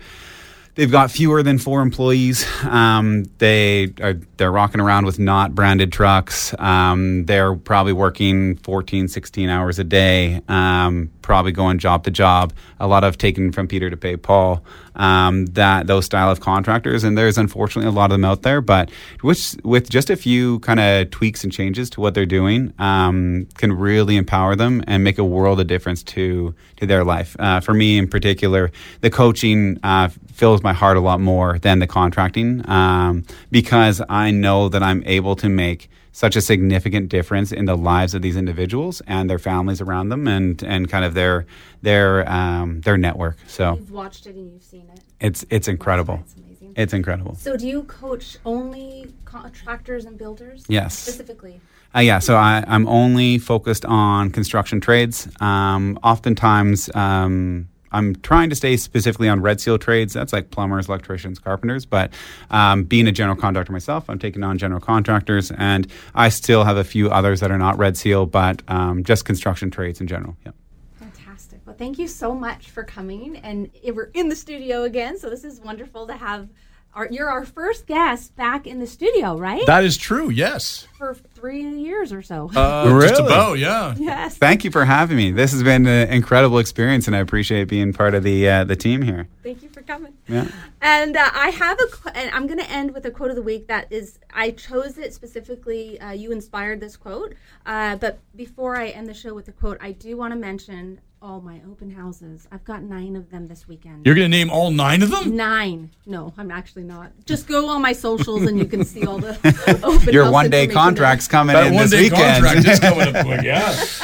they've 0.75 0.91
got 0.91 1.11
fewer 1.11 1.43
than 1.43 1.57
four 1.57 1.81
employees. 1.81 2.45
Um, 2.63 3.25
they 3.37 3.93
are 4.01 4.13
they're 4.37 4.51
rocking 4.51 4.81
around 4.81 5.05
with 5.05 5.19
not 5.19 5.53
branded 5.53 5.91
trucks. 5.91 6.55
Um, 6.59 7.25
they're 7.25 7.55
probably 7.55 7.93
working 7.93 8.55
14, 8.57 9.07
16 9.07 9.49
hours 9.49 9.79
a 9.79 9.83
day. 9.83 10.41
Um, 10.47 11.11
probably 11.21 11.51
going 11.51 11.77
job 11.77 12.03
to 12.03 12.11
job. 12.11 12.53
A 12.79 12.87
lot 12.87 13.03
of 13.03 13.17
taking 13.17 13.51
from 13.51 13.67
Peter 13.67 13.89
to 13.89 13.97
pay 13.97 14.17
Paul. 14.17 14.63
Um, 14.95 15.45
that 15.47 15.87
those 15.87 16.05
style 16.05 16.29
of 16.29 16.41
contractors, 16.41 17.03
and 17.03 17.17
there's 17.17 17.37
unfortunately 17.37 17.87
a 17.87 17.93
lot 17.93 18.05
of 18.05 18.15
them 18.15 18.25
out 18.25 18.41
there. 18.41 18.59
But 18.61 18.91
with 19.23 19.57
with 19.63 19.89
just 19.89 20.09
a 20.09 20.15
few 20.15 20.59
kind 20.59 20.79
of 20.79 21.11
tweaks 21.11 21.43
and 21.43 21.53
changes 21.53 21.89
to 21.91 22.01
what 22.01 22.13
they're 22.13 22.25
doing, 22.25 22.73
um, 22.77 23.47
can 23.57 23.71
really 23.71 24.17
empower 24.17 24.55
them 24.55 24.83
and 24.87 25.03
make 25.03 25.17
a 25.17 25.23
world 25.23 25.59
of 25.61 25.67
difference 25.67 26.03
to 26.03 26.53
to 26.77 26.85
their 26.85 27.03
life. 27.03 27.35
Uh, 27.39 27.61
for 27.61 27.73
me 27.73 27.97
in 27.97 28.07
particular, 28.07 28.71
the 28.99 29.09
coaching 29.09 29.79
uh, 29.83 30.09
fills 30.33 30.63
my 30.63 30.73
heart 30.73 30.97
a 30.97 31.01
lot 31.01 31.19
more 31.19 31.59
than 31.59 31.79
the 31.79 31.87
contracting 31.87 32.67
um, 32.69 33.23
because 33.51 34.01
I 34.09 34.31
know 34.31 34.69
that 34.69 34.81
I'm 34.83 35.03
able 35.05 35.35
to 35.37 35.49
make 35.49 35.89
such 36.13 36.35
a 36.35 36.41
significant 36.41 37.07
difference 37.09 37.51
in 37.53 37.65
the 37.65 37.75
lives 37.77 38.13
of 38.13 38.21
these 38.21 38.35
individuals 38.35 39.01
and 39.07 39.29
their 39.29 39.39
families 39.39 39.79
around 39.79 40.09
them 40.09 40.27
and 40.27 40.61
and 40.63 40.89
kind 40.89 41.05
of 41.05 41.13
their 41.13 41.45
their 41.81 42.29
um, 42.29 42.81
their 42.81 42.97
network. 42.97 43.37
So 43.47 43.75
You've 43.75 43.91
watched 43.91 44.27
it 44.27 44.35
and 44.35 44.51
you've 44.51 44.63
seen 44.63 44.89
it. 44.93 45.01
it's 45.21 45.45
it's 45.49 45.67
incredible. 45.67 46.19
It's 46.23 46.35
amazing. 46.35 46.73
It's 46.75 46.93
incredible. 46.93 47.35
So 47.35 47.55
do 47.55 47.65
you 47.67 47.83
coach 47.83 48.37
only 48.45 49.13
contractors 49.25 50.03
and 50.05 50.17
builders? 50.17 50.65
Yes. 50.67 50.97
Specifically. 50.97 51.61
Uh, 51.95 51.99
yeah, 51.99 52.19
so 52.19 52.35
I, 52.37 52.63
I'm 52.67 52.87
only 52.87 53.37
focused 53.37 53.83
on 53.85 54.31
construction 54.31 54.79
trades. 54.79 55.27
Um, 55.41 55.99
oftentimes, 56.03 56.89
um, 56.95 57.67
I'm 57.91 58.15
trying 58.17 58.49
to 58.49 58.55
stay 58.55 58.77
specifically 58.77 59.27
on 59.29 59.41
red 59.41 59.59
seal 59.61 59.77
trades. 59.77 60.13
That's 60.13 60.33
like 60.33 60.49
plumbers, 60.51 60.87
electricians, 60.87 61.39
carpenters. 61.39 61.85
But 61.85 62.13
um, 62.49 62.83
being 62.83 63.07
a 63.07 63.11
general 63.11 63.35
contractor 63.35 63.71
myself, 63.73 64.09
I'm 64.09 64.19
taking 64.19 64.43
on 64.43 64.57
general 64.57 64.79
contractors, 64.81 65.51
and 65.51 65.91
I 66.15 66.29
still 66.29 66.63
have 66.63 66.77
a 66.77 66.83
few 66.83 67.09
others 67.09 67.39
that 67.41 67.51
are 67.51 67.57
not 67.57 67.77
red 67.77 67.97
seal, 67.97 68.25
but 68.25 68.61
um, 68.67 69.03
just 69.03 69.25
construction 69.25 69.71
trades 69.71 69.99
in 70.01 70.07
general. 70.07 70.37
Yeah. 70.45 70.51
Fantastic. 70.99 71.61
Well, 71.65 71.75
thank 71.75 71.99
you 71.99 72.07
so 72.07 72.33
much 72.33 72.69
for 72.71 72.83
coming. 72.83 73.37
And 73.37 73.69
i- 73.85 73.91
we're 73.91 74.11
in 74.13 74.29
the 74.29 74.35
studio 74.35 74.83
again, 74.83 75.17
so 75.17 75.29
this 75.29 75.43
is 75.43 75.59
wonderful 75.59 76.07
to 76.07 76.13
have. 76.13 76.47
Our, 76.93 77.07
you're 77.09 77.29
our 77.29 77.45
first 77.45 77.87
guest 77.87 78.35
back 78.35 78.67
in 78.67 78.79
the 78.79 78.85
studio, 78.87 79.37
right? 79.37 79.65
That 79.65 79.85
is 79.85 79.95
true. 79.95 80.29
Yes. 80.29 80.87
For 80.97 81.13
three 81.15 81.63
years 81.63 82.11
or 82.11 82.21
so. 82.21 82.51
Uh, 82.53 82.83
Just 83.01 83.13
Really? 83.13 83.25
about. 83.31 83.57
Yeah. 83.59 83.95
yes. 83.97 84.37
Thank 84.37 84.65
you 84.65 84.71
for 84.71 84.83
having 84.83 85.15
me. 85.15 85.31
This 85.31 85.53
has 85.53 85.63
been 85.63 85.87
an 85.87 86.09
incredible 86.09 86.59
experience, 86.59 87.07
and 87.07 87.15
I 87.15 87.19
appreciate 87.19 87.69
being 87.69 87.93
part 87.93 88.13
of 88.13 88.23
the 88.23 88.47
uh, 88.49 88.63
the 88.65 88.75
team 88.75 89.01
here. 89.01 89.27
Thank 89.41 89.63
you 89.63 89.69
for 89.69 89.81
coming. 89.83 90.13
Yeah. 90.27 90.47
And 90.81 91.15
uh, 91.15 91.29
I 91.33 91.49
have 91.51 91.79
a, 91.79 91.87
qu- 91.87 92.09
and 92.13 92.29
I'm 92.35 92.45
going 92.45 92.59
to 92.59 92.69
end 92.69 92.93
with 92.93 93.05
a 93.05 93.11
quote 93.11 93.29
of 93.29 93.35
the 93.37 93.41
week 93.41 93.67
that 93.67 93.87
is, 93.89 94.19
I 94.33 94.51
chose 94.51 94.97
it 94.97 95.13
specifically. 95.13 95.99
Uh, 95.99 96.11
you 96.11 96.31
inspired 96.31 96.81
this 96.81 96.97
quote. 96.97 97.35
Uh, 97.65 97.95
but 97.95 98.19
before 98.35 98.75
I 98.77 98.89
end 98.89 99.07
the 99.07 99.13
show 99.13 99.33
with 99.33 99.45
the 99.45 99.51
quote, 99.53 99.77
I 99.81 99.93
do 99.93 100.17
want 100.17 100.33
to 100.33 100.39
mention 100.39 100.99
all 101.21 101.39
my 101.39 101.61
open 101.69 101.91
houses. 101.91 102.47
I've 102.51 102.63
got 102.63 102.81
nine 102.81 103.15
of 103.15 103.29
them 103.29 103.47
this 103.47 103.67
weekend. 103.67 104.05
You're 104.05 104.15
going 104.15 104.29
to 104.31 104.37
name 104.37 104.49
all 104.49 104.71
nine 104.71 105.03
of 105.03 105.11
them? 105.11 105.35
Nine. 105.35 105.91
No, 106.07 106.33
I'm 106.37 106.49
actually 106.49 106.83
not. 106.83 107.11
Just 107.25 107.47
go 107.47 107.69
on 107.69 107.81
my 107.81 107.93
socials 107.93 108.41
and 108.43 108.57
you 108.57 108.65
can 108.65 108.83
see 108.83 109.05
all 109.05 109.19
the 109.19 109.35
open 109.83 109.91
houses. 109.91 110.07
Your 110.07 110.23
house 110.25 110.33
one 110.33 110.49
day 110.49 110.63
information 110.63 110.67
there. 110.67 110.83
contract's 110.83 111.27
coming 111.27 111.53
That 111.53 111.67
in 111.67 111.73
one 111.75 111.83
this 111.83 111.91
day 111.91 112.01
weekend. 112.03 112.43
contract 112.43 112.67
is 112.67 112.79
coming 112.81 113.15
up 113.15 113.25
quick. 113.25 113.41
Yeah. 113.43 113.85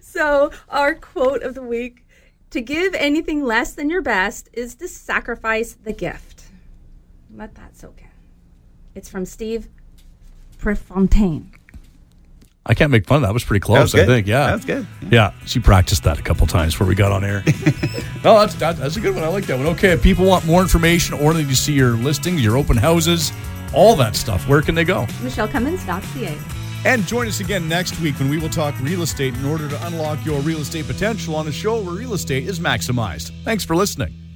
So, 0.00 0.50
our 0.68 0.94
quote 0.96 1.42
of 1.44 1.54
the 1.54 1.62
week 1.62 2.04
to 2.50 2.60
give 2.60 2.92
anything 2.94 3.44
less 3.44 3.74
than 3.74 3.88
your 3.88 4.02
best 4.02 4.48
is 4.52 4.74
to 4.76 4.88
sacrifice 4.88 5.74
the 5.74 5.92
gift. 5.92 6.46
Let 7.32 7.54
that 7.54 7.76
soak 7.76 8.00
in. 8.00 8.08
It's 8.96 9.08
from 9.08 9.24
Steve 9.26 9.68
Prefontaine. 10.56 11.52
I 12.68 12.74
can't 12.74 12.92
make 12.92 13.06
fun 13.06 13.16
of 13.16 13.22
that. 13.22 13.28
That 13.28 13.34
was 13.34 13.44
pretty 13.44 13.60
close, 13.60 13.94
was 13.94 14.02
I 14.02 14.04
think. 14.04 14.26
Yeah. 14.26 14.50
That's 14.50 14.64
good. 14.64 14.86
Yeah, 15.10 15.32
she 15.46 15.58
practiced 15.58 16.04
that 16.04 16.18
a 16.18 16.22
couple 16.22 16.46
times 16.46 16.74
before 16.74 16.86
we 16.86 16.94
got 16.94 17.12
on 17.12 17.24
air. 17.24 17.42
no, 18.24 18.38
that's 18.38 18.54
that, 18.56 18.76
that's 18.76 18.96
a 18.96 19.00
good 19.00 19.14
one. 19.14 19.24
I 19.24 19.28
like 19.28 19.46
that 19.46 19.56
one. 19.56 19.66
Okay, 19.68 19.92
if 19.92 20.02
people 20.02 20.26
want 20.26 20.44
more 20.44 20.60
information 20.60 21.14
or 21.14 21.32
they 21.32 21.42
need 21.42 21.48
to 21.48 21.56
see 21.56 21.72
your 21.72 21.92
listings, 21.96 22.44
your 22.44 22.58
open 22.58 22.76
houses, 22.76 23.32
all 23.74 23.96
that 23.96 24.16
stuff, 24.16 24.46
where 24.46 24.60
can 24.60 24.74
they 24.74 24.84
go? 24.84 25.06
MichelleCummins.ca. 25.22 26.38
And 26.84 27.06
join 27.06 27.26
us 27.26 27.40
again 27.40 27.68
next 27.68 27.98
week 28.00 28.18
when 28.18 28.28
we 28.28 28.38
will 28.38 28.50
talk 28.50 28.78
real 28.80 29.02
estate 29.02 29.34
in 29.34 29.44
order 29.46 29.68
to 29.68 29.86
unlock 29.86 30.24
your 30.24 30.40
real 30.40 30.60
estate 30.60 30.86
potential 30.86 31.34
on 31.36 31.48
a 31.48 31.52
show 31.52 31.80
where 31.82 31.94
real 31.94 32.14
estate 32.14 32.46
is 32.46 32.60
maximized. 32.60 33.32
Thanks 33.44 33.64
for 33.64 33.74
listening. 33.74 34.27